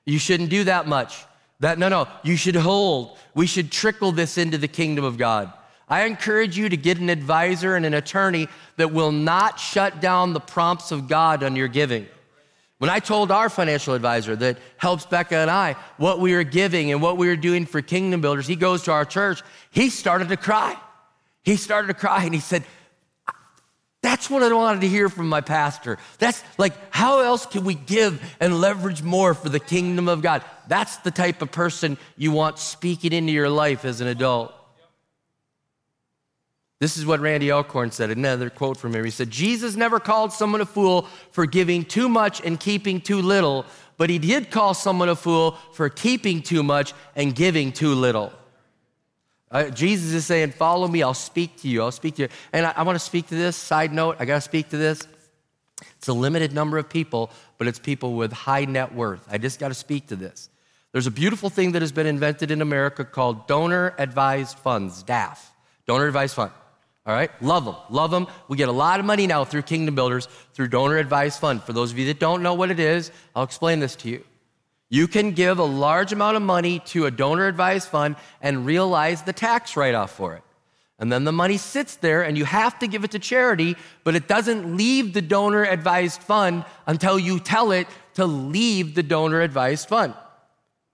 You 0.06 0.18
shouldn't 0.18 0.50
do 0.50 0.64
that 0.64 0.88
much. 0.88 1.24
That, 1.60 1.80
no, 1.80 1.90
no, 1.90 2.08
you 2.24 2.36
should 2.36 2.56
hold. 2.56 3.18
We 3.34 3.48
should 3.48 3.72
trickle 3.72 4.12
this 4.12 4.38
into 4.38 4.58
the 4.58 4.68
kingdom 4.68 5.04
of 5.04 5.18
God. 5.18 5.52
I 5.90 6.04
encourage 6.04 6.58
you 6.58 6.70
to 6.70 6.78
get 6.78 7.00
an 7.00 7.10
advisor 7.10 7.76
and 7.76 7.86
an 7.86 7.94
attorney 7.94 8.48
that 8.76 8.92
will 8.92 9.12
not 9.12 9.60
shut 9.60 10.02
down 10.02 10.34
the 10.34 10.40
prompts 10.40 10.92
of 10.92 11.08
God 11.08 11.44
on 11.44 11.56
your 11.56 11.70
giving. 11.70 12.08
When 12.80 12.90
I 12.92 13.00
told 13.00 13.32
our 13.32 13.50
financial 13.50 13.96
advisor 13.96 14.36
that 14.36 14.60
helps 14.78 15.06
Becca 15.06 15.36
and 15.36 15.50
I 15.50 15.76
what 15.98 16.20
we 16.20 16.36
were 16.36 16.44
giving 16.44 16.92
and 16.92 17.02
what 17.02 17.18
we 17.18 17.28
were 17.28 17.36
doing 17.36 17.66
for 17.66 17.82
Kingdom 17.82 18.22
Builders, 18.22 18.46
he 18.46 18.56
goes 18.56 18.84
to 18.84 18.92
our 18.92 19.06
church, 19.06 19.42
he 19.72 19.90
started 19.90 20.30
to 20.30 20.38
cry. 20.38 20.78
He 21.44 21.56
started 21.56 21.88
to 21.88 21.94
cry 21.94 22.24
and 22.24 22.34
he 22.34 22.42
said, 22.42 22.66
That's 24.04 24.30
what 24.30 24.44
I 24.44 24.54
wanted 24.54 24.82
to 24.82 24.88
hear 24.88 25.10
from 25.10 25.28
my 25.28 25.42
pastor. 25.42 25.98
That's 26.20 26.44
like, 26.58 26.74
how 26.94 27.22
else 27.22 27.46
can 27.46 27.66
we 27.66 27.74
give 27.74 28.22
and 28.40 28.62
leverage 28.62 29.02
more 29.02 29.34
for 29.34 29.50
the 29.50 29.60
kingdom 29.60 30.08
of 30.08 30.22
God? 30.22 30.44
That's 30.68 30.98
the 30.98 31.12
type 31.12 31.42
of 31.42 31.52
person 31.52 31.98
you 32.16 32.32
want 32.32 32.60
speaking 32.60 33.12
into 33.12 33.34
your 33.34 33.50
life 33.50 33.86
as 33.86 34.00
an 34.00 34.08
adult. 34.08 34.54
This 36.80 36.96
is 36.96 37.08
what 37.08 37.22
Randy 37.22 37.52
Alcorn 37.52 37.90
said, 37.90 38.12
another 38.12 38.52
quote 38.52 38.78
from 38.78 38.94
him. 38.94 39.04
He 39.04 39.10
said, 39.10 39.32
Jesus 39.32 39.76
never 39.76 40.00
called 40.00 40.32
someone 40.32 40.62
a 40.62 40.66
fool 40.66 41.08
for 41.32 41.48
giving 41.48 41.84
too 41.84 42.08
much 42.08 42.40
and 42.46 42.60
keeping 42.60 43.02
too 43.02 43.20
little, 43.20 43.66
but 43.98 44.12
he 44.12 44.20
did 44.20 44.52
call 44.52 44.76
someone 44.76 45.10
a 45.10 45.16
fool 45.16 45.58
for 45.74 45.90
keeping 45.90 46.44
too 46.44 46.62
much 46.62 46.94
and 47.16 47.34
giving 47.34 47.72
too 47.72 47.96
little. 47.96 48.32
Uh, 49.50 49.70
Jesus 49.70 50.14
is 50.14 50.26
saying, 50.26 50.52
Follow 50.52 50.88
me, 50.88 51.04
I'll 51.04 51.14
speak 51.14 51.62
to 51.62 51.68
you, 51.68 51.82
I'll 51.82 51.92
speak 51.92 52.16
to 52.16 52.24
you. 52.24 52.28
And 52.52 52.66
I, 52.66 52.74
I 52.78 52.84
want 52.84 52.96
to 52.96 53.04
speak 53.04 53.28
to 53.28 53.36
this. 53.36 53.56
Side 53.56 53.94
note, 53.94 54.18
I 54.20 54.26
got 54.26 54.36
to 54.36 54.42
speak 54.42 54.70
to 54.70 54.78
this. 54.78 55.08
It's 55.98 56.08
a 56.08 56.14
limited 56.14 56.54
number 56.54 56.78
of 56.78 56.90
people, 56.90 57.30
but 57.58 57.68
it's 57.68 57.80
people 57.80 58.16
with 58.16 58.32
high 58.32 58.66
net 58.66 58.94
worth. 58.94 59.26
I 59.30 59.38
just 59.38 59.60
got 59.60 59.70
to 59.70 59.74
speak 59.74 60.08
to 60.08 60.16
this. 60.16 60.50
There's 60.92 61.08
a 61.08 61.12
beautiful 61.12 61.50
thing 61.50 61.74
that 61.74 61.82
has 61.82 61.92
been 61.92 62.08
invented 62.08 62.50
in 62.50 62.62
America 62.62 63.06
called 63.06 63.48
donor 63.48 63.94
advised 63.98 64.58
funds, 64.58 65.04
DAF, 65.04 65.38
donor 65.86 66.08
advised 66.08 66.36
fund. 66.36 66.52
All 67.06 67.14
right, 67.14 67.32
love 67.42 67.64
them, 67.64 67.76
love 67.90 68.12
them. 68.12 68.28
We 68.50 68.58
get 68.58 68.68
a 68.68 68.74
lot 68.74 69.00
of 69.00 69.06
money 69.06 69.28
now 69.28 69.46
through 69.46 69.62
Kingdom 69.62 69.96
Builders, 69.96 70.28
through 70.54 70.68
donor 70.68 70.98
advised 70.98 71.40
fund. 71.40 71.64
For 71.64 71.72
those 71.72 71.92
of 71.92 71.98
you 71.98 72.06
that 72.08 72.20
don't 72.20 72.44
know 72.44 72.54
what 72.54 72.70
it 72.70 72.80
is, 72.80 73.12
I'll 73.36 73.44
explain 73.44 73.80
this 73.80 73.96
to 73.98 74.10
you. 74.10 74.24
You 74.90 75.08
can 75.08 75.32
give 75.32 75.60
a 75.60 75.64
large 75.64 76.14
amount 76.14 76.38
of 76.38 76.44
money 76.44 76.80
to 76.88 77.06
a 77.06 77.12
donor 77.12 77.48
advised 77.48 77.90
fund 77.90 78.16
and 78.42 78.66
realize 78.66 79.24
the 79.24 79.34
tax 79.34 79.76
write 79.76 79.96
off 79.96 80.12
for 80.12 80.36
it. 80.36 80.44
And 81.00 81.12
then 81.12 81.26
the 81.26 81.32
money 81.32 81.58
sits 81.58 81.96
there 81.98 82.24
and 82.24 82.38
you 82.38 82.46
have 82.46 82.80
to 82.80 82.88
give 82.88 83.04
it 83.04 83.12
to 83.12 83.20
charity, 83.20 83.76
but 84.04 84.16
it 84.16 84.28
doesn't 84.28 84.78
leave 84.78 85.14
the 85.14 85.22
donor 85.22 85.64
advised 85.64 86.24
fund 86.24 86.66
until 86.88 87.20
you 87.20 87.40
tell 87.40 87.72
it 87.72 87.88
to 88.16 88.26
leave 88.26 88.96
the 88.96 89.04
donor 89.04 89.42
advised 89.42 89.90
fund. 89.90 90.14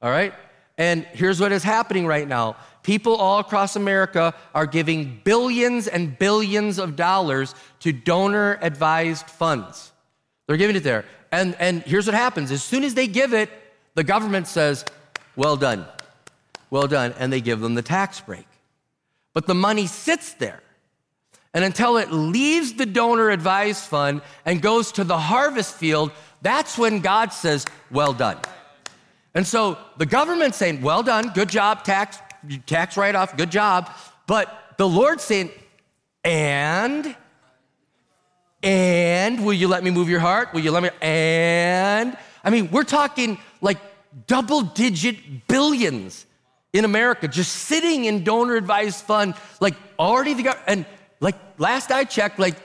All 0.01 0.11
right? 0.11 0.33
And 0.77 1.05
here's 1.13 1.39
what 1.39 1.51
is 1.51 1.63
happening 1.63 2.05
right 2.07 2.27
now 2.27 2.57
people 2.81 3.15
all 3.15 3.39
across 3.39 3.77
America 3.77 4.33
are 4.53 4.65
giving 4.65 5.21
billions 5.23 5.87
and 5.87 6.19
billions 6.19 6.79
of 6.79 6.97
dollars 6.97 7.55
to 7.79 7.93
donor 7.93 8.59
advised 8.61 9.27
funds. 9.27 9.93
They're 10.47 10.57
giving 10.57 10.75
it 10.75 10.83
there. 10.83 11.05
And, 11.31 11.55
and 11.59 11.81
here's 11.83 12.05
what 12.05 12.13
happens 12.13 12.51
as 12.51 12.61
soon 12.61 12.83
as 12.83 12.93
they 12.93 13.07
give 13.07 13.33
it, 13.33 13.49
the 13.95 14.03
government 14.03 14.47
says, 14.47 14.85
well 15.35 15.55
done, 15.55 15.85
well 16.69 16.87
done, 16.87 17.13
and 17.19 17.31
they 17.31 17.41
give 17.41 17.59
them 17.59 17.75
the 17.75 17.81
tax 17.81 18.19
break. 18.21 18.47
But 19.33 19.47
the 19.47 19.55
money 19.55 19.87
sits 19.87 20.33
there. 20.33 20.61
And 21.53 21.63
until 21.63 21.97
it 21.97 22.11
leaves 22.11 22.73
the 22.73 22.85
donor 22.85 23.29
advised 23.29 23.83
fund 23.83 24.21
and 24.45 24.61
goes 24.61 24.91
to 24.93 25.03
the 25.03 25.17
harvest 25.17 25.75
field, 25.75 26.11
that's 26.41 26.77
when 26.77 26.99
God 26.99 27.31
says, 27.31 27.65
well 27.91 28.13
done. 28.13 28.37
And 29.35 29.45
so 29.45 29.77
the 29.97 30.05
government's 30.05 30.57
saying, 30.57 30.81
well 30.81 31.03
done, 31.03 31.31
good 31.33 31.49
job, 31.49 31.83
tax, 31.83 32.17
tax 32.65 32.97
write 32.97 33.15
off, 33.15 33.37
good 33.37 33.51
job. 33.51 33.91
But 34.25 34.75
the 34.77 34.87
Lord's 34.87 35.23
saying, 35.23 35.51
and, 36.23 37.15
and 38.63 39.45
will 39.45 39.53
you 39.53 39.67
let 39.67 39.83
me 39.83 39.91
move 39.91 40.09
your 40.09 40.19
heart? 40.19 40.53
Will 40.53 40.61
you 40.61 40.71
let 40.71 40.83
me, 40.83 40.89
and, 41.01 42.17
I 42.43 42.49
mean, 42.49 42.69
we're 42.71 42.83
talking 42.83 43.37
like 43.63 43.79
double 44.27 44.61
digit 44.61 45.47
billions 45.47 46.27
in 46.73 46.85
America 46.85 47.27
just 47.27 47.51
sitting 47.53 48.05
in 48.05 48.23
donor 48.23 48.55
advised 48.55 49.05
fund, 49.05 49.33
like 49.59 49.75
already 49.97 50.35
the 50.35 50.55
and 50.67 50.85
like 51.19 51.35
last 51.57 51.91
I 51.91 52.03
checked, 52.03 52.37
like 52.37 52.57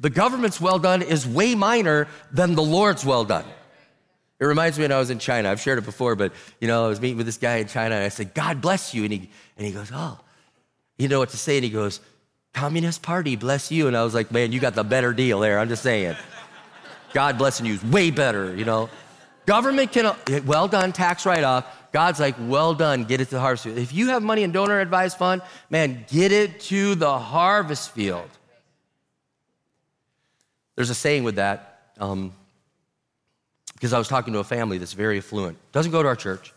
the 0.00 0.10
government's 0.10 0.60
well 0.60 0.78
done 0.78 1.02
is 1.02 1.26
way 1.26 1.54
minor 1.54 2.08
than 2.32 2.54
the 2.54 2.62
Lord's 2.62 3.04
well 3.04 3.24
done. 3.24 3.44
It 4.38 4.44
reminds 4.44 4.78
me 4.78 4.84
when 4.84 4.92
I 4.92 4.98
was 4.98 5.08
in 5.08 5.18
China. 5.18 5.50
I've 5.50 5.60
shared 5.60 5.78
it 5.78 5.84
before, 5.84 6.14
but 6.14 6.32
you 6.60 6.68
know, 6.68 6.84
I 6.84 6.88
was 6.88 7.00
meeting 7.00 7.16
with 7.16 7.26
this 7.26 7.38
guy 7.38 7.56
in 7.56 7.68
China 7.68 7.94
and 7.94 8.04
I 8.04 8.08
said, 8.08 8.34
God 8.34 8.60
bless 8.60 8.94
you. 8.94 9.04
And 9.04 9.12
he 9.12 9.30
and 9.56 9.66
he 9.66 9.72
goes, 9.72 9.90
Oh, 9.92 10.20
you 10.98 11.08
know 11.08 11.18
what 11.18 11.30
to 11.30 11.38
say? 11.38 11.56
And 11.56 11.64
he 11.64 11.70
goes, 11.70 12.00
Communist 12.52 13.02
Party, 13.02 13.36
bless 13.36 13.70
you. 13.70 13.88
And 13.88 13.96
I 13.96 14.04
was 14.04 14.14
like, 14.14 14.30
Man, 14.30 14.52
you 14.52 14.60
got 14.60 14.74
the 14.74 14.84
better 14.84 15.12
deal 15.12 15.40
there. 15.40 15.58
I'm 15.58 15.68
just 15.68 15.82
saying. 15.82 16.16
God 17.14 17.38
blessing 17.38 17.64
you 17.64 17.74
is 17.74 17.84
way 17.84 18.10
better, 18.10 18.54
you 18.54 18.66
know. 18.66 18.90
Government 19.46 19.92
can, 19.92 20.14
well 20.44 20.68
done, 20.68 20.92
tax 20.92 21.24
write 21.24 21.44
off. 21.44 21.64
God's 21.92 22.20
like, 22.20 22.34
well 22.38 22.74
done, 22.74 23.04
get 23.04 23.20
it 23.20 23.26
to 23.26 23.36
the 23.36 23.40
harvest 23.40 23.64
field. 23.64 23.78
If 23.78 23.94
you 23.94 24.08
have 24.08 24.22
money 24.22 24.42
in 24.42 24.52
donor 24.52 24.80
advised 24.80 25.16
fund, 25.16 25.40
man, 25.70 26.04
get 26.08 26.32
it 26.32 26.60
to 26.62 26.94
the 26.96 27.18
harvest 27.18 27.92
field. 27.92 28.28
There's 30.74 30.90
a 30.90 30.94
saying 30.94 31.24
with 31.24 31.36
that, 31.36 31.92
um, 31.98 32.34
because 33.74 33.92
I 33.92 33.98
was 33.98 34.08
talking 34.08 34.34
to 34.34 34.40
a 34.40 34.44
family 34.44 34.78
that's 34.78 34.92
very 34.92 35.18
affluent, 35.18 35.56
doesn't 35.72 35.92
go 35.92 36.02
to 36.02 36.08
our 36.08 36.16
church, 36.16 36.52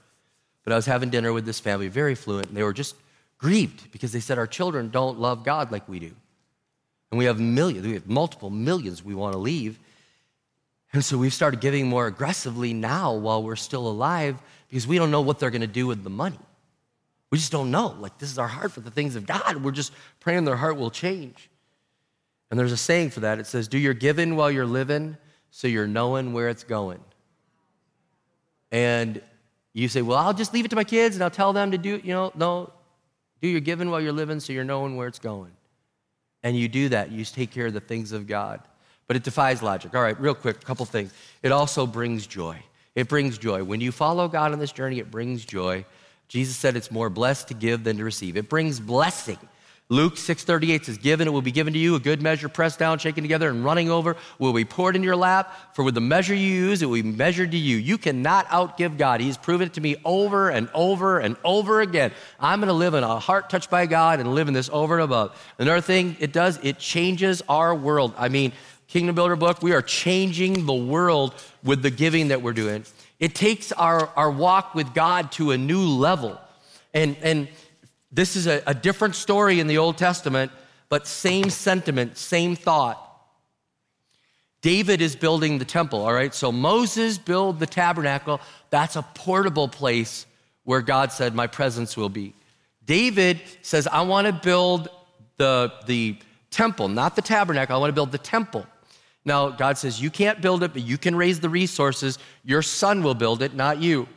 but 0.63 0.73
I 0.73 0.75
was 0.75 0.85
having 0.85 1.09
dinner 1.09 1.31
with 1.31 1.45
this 1.45 1.59
family, 1.59 1.87
very 1.87 2.13
affluent, 2.13 2.47
and 2.47 2.57
they 2.57 2.63
were 2.63 2.73
just 2.73 2.95
grieved 3.37 3.91
because 3.91 4.11
they 4.11 4.19
said 4.19 4.37
our 4.37 4.47
children 4.47 4.89
don't 4.89 5.19
love 5.19 5.43
God 5.43 5.71
like 5.71 5.87
we 5.87 5.99
do. 5.99 6.11
And 7.11 7.17
we 7.17 7.25
have 7.25 7.39
millions, 7.39 7.85
we 7.85 7.93
have 7.93 8.07
multiple 8.07 8.49
millions 8.49 9.03
we 9.03 9.15
want 9.15 9.33
to 9.33 9.39
leave. 9.39 9.79
And 10.93 11.05
so 11.05 11.17
we've 11.17 11.33
started 11.33 11.61
giving 11.61 11.87
more 11.87 12.07
aggressively 12.07 12.73
now 12.73 13.13
while 13.13 13.43
we're 13.43 13.55
still 13.55 13.87
alive 13.87 14.37
because 14.67 14.87
we 14.87 14.97
don't 14.97 15.11
know 15.11 15.21
what 15.21 15.39
they're 15.39 15.51
going 15.51 15.61
to 15.61 15.67
do 15.67 15.85
with 15.85 16.03
the 16.03 16.09
money. 16.09 16.39
We 17.31 17.37
just 17.37 17.51
don't 17.51 17.69
know. 17.69 17.95
Like, 17.99 18.17
this 18.17 18.31
is 18.31 18.39
our 18.39 18.47
heart 18.47 18.71
for 18.71 18.79
the 18.79 18.89
things 18.89 19.15
of 19.15 19.27
God. 19.27 19.63
We're 19.63 19.71
just 19.71 19.93
praying 20.19 20.45
their 20.45 20.55
heart 20.55 20.77
will 20.77 20.89
change. 20.89 21.49
And 22.49 22.59
there's 22.59 22.71
a 22.71 22.77
saying 22.77 23.11
for 23.11 23.19
that. 23.19 23.37
It 23.37 23.45
says, 23.45 23.67
Do 23.67 23.77
your 23.77 23.93
giving 23.93 24.35
while 24.35 24.49
you're 24.49 24.65
living 24.65 25.15
so 25.51 25.67
you're 25.67 25.87
knowing 25.87 26.33
where 26.33 26.49
it's 26.49 26.63
going. 26.63 26.99
And 28.71 29.21
you 29.73 29.87
say, 29.89 30.01
Well, 30.01 30.17
I'll 30.17 30.33
just 30.33 30.55
leave 30.55 30.65
it 30.65 30.69
to 30.69 30.75
my 30.75 30.83
kids 30.83 31.15
and 31.15 31.23
I'll 31.23 31.29
tell 31.29 31.53
them 31.53 31.69
to 31.69 31.77
do, 31.77 32.01
you 32.03 32.13
know, 32.13 32.31
no, 32.33 32.73
do 33.41 33.47
your 33.47 33.61
giving 33.61 33.91
while 33.91 34.01
you're 34.01 34.11
living 34.11 34.39
so 34.39 34.53
you're 34.53 34.63
knowing 34.63 34.95
where 34.95 35.07
it's 35.07 35.19
going. 35.19 35.51
And 36.41 36.57
you 36.57 36.67
do 36.67 36.89
that. 36.89 37.11
You 37.11 37.23
take 37.25 37.51
care 37.51 37.67
of 37.67 37.73
the 37.73 37.79
things 37.79 38.11
of 38.11 38.25
God 38.25 38.61
but 39.09 39.15
it 39.15 39.23
defies 39.23 39.63
logic. 39.63 39.95
All 39.95 40.03
right, 40.03 40.17
real 40.21 40.35
quick, 40.35 40.57
a 40.57 40.65
couple 40.65 40.85
things. 40.85 41.11
It 41.41 41.51
also 41.51 41.87
brings 41.87 42.27
joy. 42.27 42.61
It 42.93 43.09
brings 43.09 43.39
joy. 43.39 43.63
When 43.63 43.81
you 43.81 43.91
follow 43.91 44.27
God 44.27 44.51
on 44.51 44.59
this 44.59 44.71
journey, 44.71 44.99
it 44.99 45.09
brings 45.09 45.43
joy. 45.43 45.83
Jesus 46.27 46.55
said 46.55 46.77
it's 46.77 46.91
more 46.91 47.09
blessed 47.09 47.47
to 47.47 47.55
give 47.55 47.83
than 47.83 47.97
to 47.97 48.03
receive. 48.03 48.37
It 48.37 48.49
brings 48.49 48.79
blessing. 48.79 49.39
Luke 49.91 50.15
6:38 50.17 50.85
says, 50.85 50.99
"Given 50.99 51.27
it 51.27 51.31
will 51.31 51.41
be 51.41 51.51
given 51.51 51.73
to 51.73 51.79
you, 51.79 51.95
a 51.95 51.99
good 51.99 52.21
measure 52.21 52.47
pressed 52.47 52.77
down, 52.77 52.99
shaken 52.99 53.23
together, 53.23 53.49
and 53.49 53.65
running 53.65 53.89
over 53.89 54.15
will 54.37 54.53
be 54.53 54.63
poured 54.63 54.95
in 54.95 55.01
your 55.01 55.15
lap. 55.15 55.75
For 55.75 55.81
with 55.83 55.95
the 55.95 56.01
measure 56.01 56.35
you 56.35 56.47
use, 56.47 56.83
it 56.83 56.85
will 56.85 57.01
be 57.01 57.09
measured 57.11 57.49
to 57.49 57.57
you. 57.57 57.77
You 57.77 57.97
cannot 57.97 58.47
outgive 58.49 58.99
God. 58.99 59.21
He's 59.21 59.37
proven 59.37 59.65
it 59.65 59.73
to 59.73 59.81
me 59.81 59.95
over 60.05 60.49
and 60.49 60.69
over 60.75 61.17
and 61.17 61.35
over 61.43 61.81
again. 61.81 62.11
I'm 62.39 62.59
going 62.59 62.67
to 62.67 62.73
live 62.73 62.93
in 62.93 63.03
a 63.03 63.17
heart 63.17 63.49
touched 63.49 63.71
by 63.71 63.87
God 63.87 64.19
and 64.19 64.35
live 64.35 64.47
in 64.47 64.53
this 64.53 64.69
over 64.71 64.93
and 64.93 65.03
above. 65.03 65.35
Another 65.57 65.81
thing 65.81 66.15
it 66.19 66.31
does, 66.31 66.59
it 66.61 66.77
changes 66.77 67.41
our 67.49 67.73
world. 67.73 68.13
I 68.15 68.29
mean, 68.29 68.51
Kingdom 68.89 69.13
Builder 69.13 69.35
book, 69.35 69.61
we 69.61 69.71
are 69.73 69.83
changing 69.83 70.65
the 70.65 70.73
world 70.73 71.35
with 71.63 71.83
the 71.83 71.91
giving 71.91 72.29
that 72.29 72.41
we're 72.41 72.53
doing. 72.53 72.83
It 73.19 73.35
takes 73.35 73.71
our, 73.71 74.07
our 74.15 74.31
walk 74.31 74.73
with 74.73 74.95
God 74.95 75.31
to 75.33 75.51
a 75.51 75.57
new 75.59 75.81
level. 75.81 76.39
And, 76.91 77.15
and 77.21 77.47
this 78.11 78.35
is 78.35 78.47
a, 78.47 78.63
a 78.65 78.73
different 78.73 79.13
story 79.13 79.59
in 79.59 79.67
the 79.67 79.77
Old 79.77 79.99
Testament, 79.99 80.51
but 80.89 81.05
same 81.05 81.51
sentiment, 81.51 82.17
same 82.17 82.55
thought. 82.55 83.05
David 84.61 85.01
is 85.03 85.15
building 85.15 85.59
the 85.59 85.65
temple, 85.65 86.01
all 86.01 86.13
right? 86.13 86.33
So 86.33 86.51
Moses 86.51 87.19
built 87.19 87.59
the 87.59 87.67
tabernacle. 87.67 88.41
That's 88.71 88.95
a 88.95 89.03
portable 89.13 89.67
place 89.67 90.25
where 90.63 90.81
God 90.81 91.11
said, 91.11 91.35
My 91.35 91.45
presence 91.45 91.95
will 91.95 92.09
be. 92.09 92.33
David 92.87 93.39
says, 93.61 93.85
I 93.85 94.01
want 94.01 94.25
to 94.25 94.33
build 94.33 94.89
the, 95.37 95.71
the 95.85 96.17
temple, 96.49 96.87
not 96.87 97.15
the 97.15 97.21
tabernacle. 97.21 97.75
I 97.75 97.79
want 97.79 97.89
to 97.89 97.95
build 97.95 98.11
the 98.11 98.17
temple. 98.17 98.65
Now, 99.29 99.49
God 99.49 99.77
says, 99.77 100.01
You 100.01 100.09
can't 100.09 100.41
build 100.41 100.63
it, 100.63 100.73
but 100.73 100.81
you 100.81 100.97
can 100.97 101.15
raise 101.15 101.39
the 101.39 101.49
resources. 101.49 102.17
Your 102.43 102.63
son 102.63 103.03
will 103.03 103.13
build 103.13 103.43
it, 103.43 103.53
not 103.53 103.79
you. 103.79 104.09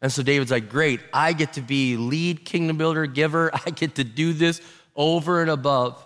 And 0.00 0.12
so 0.12 0.22
David's 0.22 0.52
like, 0.52 0.70
Great, 0.70 1.00
I 1.12 1.32
get 1.32 1.54
to 1.54 1.60
be 1.60 1.96
lead 1.96 2.44
kingdom 2.44 2.78
builder, 2.78 3.06
giver. 3.06 3.50
I 3.66 3.70
get 3.70 3.96
to 3.96 4.04
do 4.04 4.32
this 4.32 4.60
over 4.94 5.42
and 5.42 5.50
above. 5.50 6.00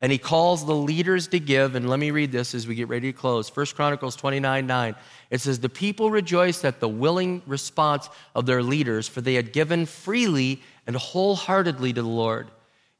And 0.00 0.12
he 0.12 0.18
calls 0.18 0.64
the 0.64 0.76
leaders 0.76 1.26
to 1.28 1.40
give. 1.40 1.74
And 1.74 1.90
let 1.90 1.98
me 1.98 2.12
read 2.12 2.30
this 2.30 2.54
as 2.54 2.68
we 2.68 2.76
get 2.76 2.86
ready 2.86 3.12
to 3.12 3.18
close. 3.18 3.48
First 3.48 3.74
Chronicles 3.74 4.14
29 4.14 4.64
9. 4.64 4.94
It 5.30 5.40
says, 5.40 5.58
The 5.58 5.68
people 5.68 6.08
rejoiced 6.08 6.64
at 6.64 6.78
the 6.78 6.88
willing 6.88 7.42
response 7.48 8.08
of 8.36 8.46
their 8.46 8.62
leaders, 8.62 9.08
for 9.08 9.20
they 9.20 9.34
had 9.34 9.52
given 9.52 9.86
freely 9.86 10.62
and 10.86 10.94
wholeheartedly 10.94 11.94
to 11.94 12.02
the 12.02 12.08
Lord. 12.08 12.48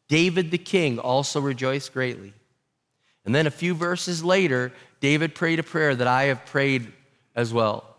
David 0.08 0.50
the 0.50 0.58
king 0.58 0.98
also 0.98 1.40
rejoiced 1.40 1.92
greatly. 1.92 2.34
And 3.24 3.34
then 3.34 3.46
a 3.46 3.50
few 3.50 3.74
verses 3.74 4.24
later, 4.24 4.72
David 5.00 5.34
prayed 5.34 5.58
a 5.58 5.62
prayer 5.62 5.94
that 5.94 6.06
I 6.06 6.24
have 6.24 6.44
prayed 6.46 6.92
as 7.34 7.52
well. 7.52 7.96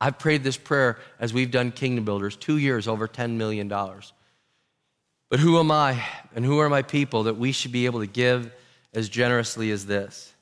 I've 0.00 0.18
prayed 0.18 0.44
this 0.44 0.56
prayer 0.56 0.98
as 1.18 1.32
we've 1.32 1.50
done 1.50 1.72
Kingdom 1.72 2.04
Builders, 2.04 2.36
two 2.36 2.58
years, 2.58 2.86
over 2.86 3.08
$10 3.08 3.36
million. 3.36 3.68
But 3.68 5.40
who 5.40 5.58
am 5.58 5.70
I 5.70 6.04
and 6.34 6.44
who 6.44 6.58
are 6.58 6.68
my 6.68 6.82
people 6.82 7.24
that 7.24 7.36
we 7.36 7.52
should 7.52 7.72
be 7.72 7.86
able 7.86 8.00
to 8.00 8.06
give 8.06 8.52
as 8.92 9.08
generously 9.08 9.70
as 9.70 9.86
this? 9.86 10.32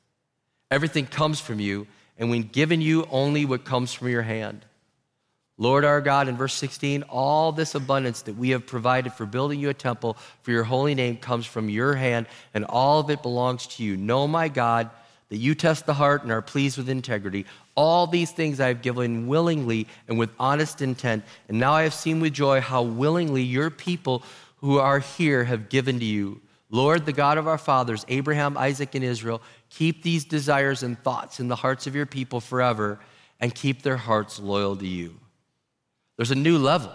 Everything 0.71 1.07
comes 1.07 1.41
from 1.41 1.61
you, 1.61 1.87
and 2.19 2.31
we've 2.31 2.51
given 2.51 2.81
you, 2.81 3.07
only 3.11 3.45
what 3.45 3.65
comes 3.65 3.93
from 3.93 4.09
your 4.09 4.23
hand. 4.23 4.65
Lord 5.57 5.85
our 5.85 6.01
God, 6.01 6.29
in 6.29 6.37
verse 6.37 6.55
16, 6.55 7.05
all 7.05 7.53
this 7.53 7.77
abundance 7.77 8.23
that 8.23 8.37
we 8.37 8.51
have 8.51 8.67
provided 8.67 9.13
for 9.13 9.25
building 9.25 9.61
you 9.61 9.69
a 9.69 9.75
temple 9.75 10.17
for 10.43 10.51
your 10.51 10.65
holy 10.65 10.97
name 10.97 11.17
comes 11.17 11.47
from 11.47 11.69
your 11.69 11.95
hand, 11.95 12.27
and 12.55 12.65
all 12.65 12.99
of 12.99 13.09
it 13.09 13.23
belongs 13.23 13.69
to 13.69 13.85
you. 13.85 13.97
Know, 13.97 14.27
my 14.27 14.49
God, 14.49 14.91
that 15.29 15.37
you 15.37 15.55
test 15.55 15.87
the 15.87 15.95
heart 15.95 16.25
and 16.25 16.33
are 16.33 16.43
pleased 16.43 16.77
with 16.77 16.89
integrity. 16.89 17.47
All 17.77 18.09
these 18.09 18.33
things 18.33 18.59
I 18.59 18.69
have 18.69 18.83
given 18.83 19.29
willingly 19.29 19.87
and 20.09 20.19
with 20.19 20.31
honest 20.41 20.83
intent, 20.83 21.25
and 21.49 21.61
now 21.61 21.73
I 21.73 21.85
have 21.85 21.95
seen 21.95 22.19
with 22.19 22.33
joy 22.33 22.61
how 22.61 22.83
willingly 22.83 23.43
your 23.43 23.71
people 23.71 24.25
who 24.57 24.79
are 24.79 24.99
here 24.99 25.45
have 25.45 25.69
given 25.69 26.01
to 26.01 26.05
you. 26.05 26.41
Lord, 26.69 27.07
the 27.07 27.13
God 27.13 27.39
of 27.39 27.47
our 27.47 27.59
fathers, 27.59 28.05
Abraham, 28.09 28.59
Isaac, 28.59 28.97
and 28.97 29.05
Israel, 29.05 29.41
keep 29.71 30.03
these 30.03 30.25
desires 30.25 30.83
and 30.83 30.99
thoughts 30.99 31.39
in 31.39 31.47
the 31.47 31.55
hearts 31.55 31.87
of 31.87 31.95
your 31.95 32.07
people 32.07 32.41
forever 32.41 32.99
and 33.39 33.55
keep 33.55 33.83
their 33.83 33.97
hearts 33.97 34.41
loyal 34.41 34.75
to 34.77 34.87
you. 34.87 35.15
There's 36.17 36.31
a 36.31 36.37
new 36.37 36.59
level. 36.59 36.95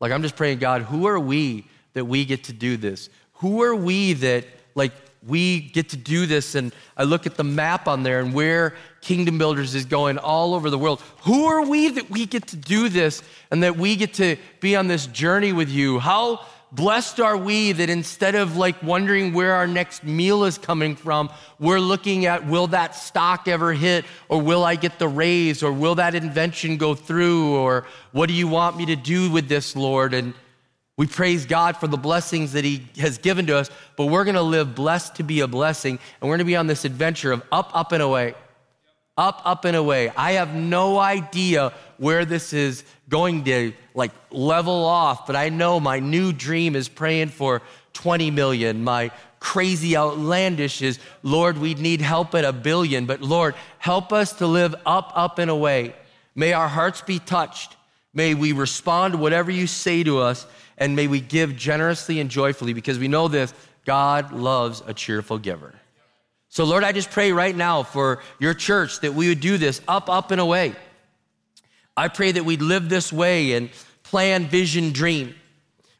Like, 0.00 0.12
I'm 0.12 0.22
just 0.22 0.36
praying, 0.36 0.58
God, 0.58 0.82
who 0.82 1.06
are 1.06 1.18
we 1.18 1.66
that 1.94 2.04
we 2.04 2.24
get 2.24 2.44
to 2.44 2.52
do 2.52 2.76
this? 2.76 3.08
Who 3.34 3.62
are 3.62 3.74
we 3.74 4.12
that, 4.14 4.44
like, 4.74 4.92
we 5.26 5.60
get 5.60 5.90
to 5.90 5.96
do 5.96 6.26
this? 6.26 6.54
And 6.54 6.72
I 6.96 7.04
look 7.04 7.26
at 7.26 7.36
the 7.36 7.44
map 7.44 7.88
on 7.88 8.02
there 8.02 8.20
and 8.20 8.32
where 8.32 8.76
Kingdom 9.00 9.38
Builders 9.38 9.74
is 9.74 9.84
going 9.84 10.18
all 10.18 10.54
over 10.54 10.70
the 10.70 10.78
world. 10.78 11.02
Who 11.22 11.46
are 11.46 11.64
we 11.64 11.88
that 11.90 12.10
we 12.10 12.26
get 12.26 12.48
to 12.48 12.56
do 12.56 12.88
this 12.88 13.22
and 13.50 13.62
that 13.62 13.76
we 13.76 13.96
get 13.96 14.14
to 14.14 14.36
be 14.60 14.76
on 14.76 14.86
this 14.86 15.06
journey 15.06 15.52
with 15.52 15.68
you? 15.68 15.98
How 15.98 16.46
blessed 16.72 17.20
are 17.20 17.36
we 17.36 17.72
that 17.72 17.90
instead 17.90 18.34
of 18.34 18.56
like 18.56 18.82
wondering 18.82 19.32
where 19.32 19.54
our 19.54 19.66
next 19.66 20.04
meal 20.04 20.44
is 20.44 20.58
coming 20.58 20.96
from, 20.96 21.30
we're 21.58 21.80
looking 21.80 22.26
at 22.26 22.46
will 22.46 22.66
that 22.68 22.94
stock 22.94 23.48
ever 23.48 23.72
hit, 23.72 24.04
or 24.28 24.40
will 24.40 24.64
I 24.64 24.76
get 24.76 24.98
the 24.98 25.08
raise, 25.08 25.62
or 25.62 25.72
will 25.72 25.96
that 25.96 26.14
invention 26.14 26.76
go 26.76 26.94
through, 26.94 27.54
or 27.56 27.86
what 28.12 28.28
do 28.28 28.34
you 28.34 28.48
want 28.48 28.76
me 28.76 28.86
to 28.86 28.96
do 28.96 29.30
with 29.30 29.48
this, 29.48 29.74
Lord? 29.74 30.14
And 30.14 30.34
we 30.96 31.06
praise 31.06 31.46
God 31.46 31.76
for 31.76 31.86
the 31.86 31.96
blessings 31.96 32.52
that 32.52 32.64
He 32.64 32.86
has 32.98 33.18
given 33.18 33.46
to 33.46 33.56
us, 33.56 33.70
but 33.96 34.06
we're 34.06 34.24
gonna 34.24 34.42
live 34.42 34.74
blessed 34.74 35.14
to 35.16 35.22
be 35.22 35.40
a 35.40 35.46
blessing, 35.46 35.98
and 36.20 36.28
we're 36.28 36.36
gonna 36.36 36.44
be 36.44 36.56
on 36.56 36.66
this 36.66 36.84
adventure 36.84 37.32
of 37.32 37.42
up, 37.52 37.70
up, 37.74 37.92
and 37.92 38.02
away. 38.02 38.34
Up, 39.18 39.42
up, 39.44 39.64
and 39.64 39.76
away. 39.76 40.10
I 40.16 40.32
have 40.32 40.54
no 40.54 40.98
idea 40.98 41.72
where 41.98 42.24
this 42.24 42.52
is 42.52 42.84
going 43.08 43.44
to 43.44 43.72
like 43.92 44.12
level 44.30 44.84
off, 44.84 45.26
but 45.26 45.34
I 45.34 45.48
know 45.48 45.80
my 45.80 45.98
new 45.98 46.32
dream 46.32 46.76
is 46.76 46.88
praying 46.88 47.30
for 47.30 47.60
20 47.94 48.30
million. 48.30 48.84
My 48.84 49.10
crazy 49.40 49.96
outlandish 49.96 50.82
is, 50.82 51.00
Lord, 51.24 51.58
we 51.58 51.74
need 51.74 52.00
help 52.00 52.34
at 52.36 52.44
a 52.44 52.52
billion, 52.52 53.06
but 53.06 53.20
Lord, 53.20 53.56
help 53.78 54.12
us 54.12 54.34
to 54.34 54.46
live 54.46 54.74
up, 54.86 55.12
up, 55.14 55.40
and 55.40 55.50
away. 55.50 55.94
May 56.36 56.52
our 56.52 56.68
hearts 56.68 57.00
be 57.00 57.18
touched. 57.18 57.76
May 58.14 58.34
we 58.34 58.52
respond 58.52 59.14
to 59.14 59.18
whatever 59.18 59.50
you 59.50 59.66
say 59.66 60.04
to 60.04 60.18
us, 60.18 60.46
and 60.76 60.94
may 60.94 61.08
we 61.08 61.20
give 61.20 61.56
generously 61.56 62.20
and 62.20 62.30
joyfully 62.30 62.72
because 62.72 62.98
we 62.98 63.08
know 63.08 63.26
this 63.26 63.52
God 63.84 64.32
loves 64.32 64.80
a 64.86 64.94
cheerful 64.94 65.38
giver. 65.38 65.74
So, 66.48 66.64
Lord, 66.64 66.82
I 66.82 66.92
just 66.92 67.10
pray 67.10 67.32
right 67.32 67.54
now 67.54 67.82
for 67.82 68.22
your 68.38 68.54
church 68.54 69.00
that 69.00 69.14
we 69.14 69.28
would 69.28 69.40
do 69.40 69.58
this 69.58 69.80
up, 69.86 70.08
up, 70.08 70.30
and 70.30 70.40
away. 70.40 70.74
I 71.96 72.08
pray 72.08 72.32
that 72.32 72.44
we'd 72.44 72.62
live 72.62 72.88
this 72.88 73.12
way 73.12 73.52
and 73.52 73.70
plan, 74.02 74.46
vision, 74.46 74.92
dream. 74.92 75.34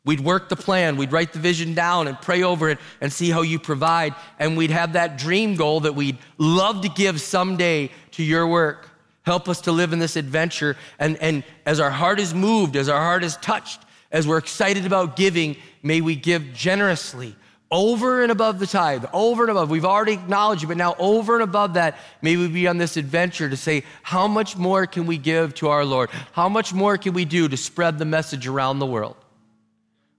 We'd 0.05 0.21
work 0.21 0.49
the 0.49 0.57
plan, 0.57 0.97
we'd 0.97 1.13
write 1.13 1.35
the 1.35 1.39
vision 1.39 1.75
down 1.75 2.09
and 2.09 2.19
pray 2.19 2.43
over 2.43 2.71
it 2.71 2.79
and 3.03 3.13
see 3.13 3.29
how 3.29 3.43
you 3.43 3.59
provide. 3.59 4.15
And 4.39 4.57
we'd 4.57 4.71
have 4.71 4.95
that 4.95 5.19
dream 5.19 5.55
goal 5.55 5.81
that 5.81 5.95
we'd 5.95 6.17
love 6.39 6.81
to 6.83 6.89
give 6.89 7.21
someday 7.21 7.91
to 8.13 8.23
your 8.23 8.47
work. 8.47 8.89
Help 9.23 9.51
us 9.51 9.61
to 9.63 9.73
live 9.73 9.93
in 9.93 9.99
this 9.99 10.17
adventure. 10.17 10.77
And, 10.99 11.19
and 11.19 11.45
as 11.67 11.79
our 11.79 11.91
heart 11.91 12.21
is 12.21 12.33
moved, 12.33 12.77
as 12.77 12.89
our 12.89 13.01
heart 13.01 13.23
is 13.23 13.37
touched, 13.37 13.83
as 14.11 14.27
we're 14.27 14.39
excited 14.39 14.87
about 14.87 15.17
giving, 15.17 15.57
may 15.83 16.01
we 16.01 16.17
give 16.17 16.55
generously 16.55 17.37
over 17.70 18.22
and 18.22 18.33
above 18.33 18.59
the 18.59 18.66
tithe, 18.66 19.04
over 19.12 19.42
and 19.42 19.50
above. 19.50 19.68
We've 19.68 19.85
already 19.85 20.14
acknowledged 20.14 20.64
it, 20.64 20.68
but 20.68 20.76
now 20.76 20.94
over 20.98 21.35
and 21.35 21.42
above 21.42 21.74
that, 21.74 21.98
may 22.22 22.37
we 22.37 22.48
be 22.48 22.66
on 22.66 22.78
this 22.78 22.96
adventure 22.96 23.48
to 23.48 23.57
say, 23.57 23.85
how 24.02 24.26
much 24.26 24.57
more 24.57 24.87
can 24.87 25.07
we 25.07 25.18
give 25.18 25.54
to 25.57 25.68
our 25.68 25.85
Lord? 25.85 26.11
How 26.33 26.48
much 26.48 26.72
more 26.72 26.96
can 26.96 27.12
we 27.12 27.24
do 27.24 27.48
to 27.48 27.57
spread 27.57 27.98
the 27.98 28.04
message 28.04 28.46
around 28.46 28.78
the 28.78 28.87
world? 28.87 29.16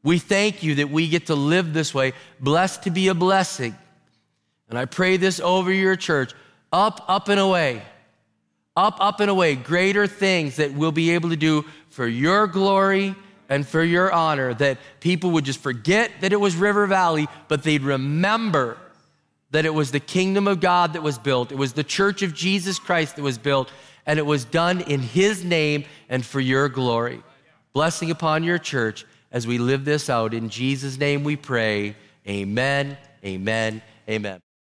We 0.03 0.19
thank 0.19 0.63
you 0.63 0.75
that 0.75 0.89
we 0.89 1.07
get 1.09 1.27
to 1.27 1.35
live 1.35 1.73
this 1.73 1.93
way, 1.93 2.13
blessed 2.39 2.83
to 2.83 2.91
be 2.91 3.07
a 3.07 3.13
blessing. 3.15 3.75
And 4.69 4.77
I 4.77 4.85
pray 4.85 5.17
this 5.17 5.39
over 5.39 5.73
your 5.73 5.95
church 5.95 6.33
up, 6.71 7.03
up, 7.07 7.29
and 7.29 7.39
away. 7.39 7.81
Up, 8.77 8.97
up, 9.01 9.19
and 9.19 9.29
away. 9.29 9.55
Greater 9.55 10.05
things 10.05 10.57
that 10.57 10.73
we'll 10.73 10.91
be 10.91 11.11
able 11.11 11.29
to 11.29 11.35
do 11.35 11.65
for 11.89 12.07
your 12.07 12.45
glory 12.47 13.15
and 13.49 13.67
for 13.67 13.83
your 13.83 14.11
honor 14.13 14.53
that 14.53 14.77
people 14.99 15.31
would 15.31 15.43
just 15.43 15.59
forget 15.59 16.11
that 16.21 16.31
it 16.31 16.39
was 16.39 16.55
River 16.55 16.85
Valley, 16.85 17.27
but 17.47 17.63
they'd 17.63 17.81
remember 17.81 18.77
that 19.51 19.65
it 19.65 19.73
was 19.73 19.91
the 19.91 19.99
kingdom 19.99 20.47
of 20.47 20.59
God 20.59 20.93
that 20.93 21.01
was 21.01 21.17
built. 21.17 21.51
It 21.51 21.57
was 21.57 21.73
the 21.73 21.83
church 21.83 22.21
of 22.21 22.33
Jesus 22.33 22.77
Christ 22.77 23.15
that 23.15 23.23
was 23.23 23.39
built, 23.39 23.71
and 24.05 24.19
it 24.19 24.25
was 24.25 24.45
done 24.45 24.81
in 24.81 25.01
His 25.01 25.43
name 25.43 25.85
and 26.07 26.23
for 26.23 26.39
your 26.39 26.69
glory. 26.69 27.23
Blessing 27.73 28.11
upon 28.11 28.43
your 28.43 28.59
church 28.59 29.05
as 29.31 29.47
we 29.47 29.57
live 29.57 29.85
this 29.85 30.09
out. 30.09 30.33
In 30.33 30.49
Jesus' 30.49 30.97
name 30.97 31.23
we 31.23 31.35
pray. 31.35 31.95
Amen, 32.27 32.97
amen, 33.23 33.81
amen. 34.07 34.39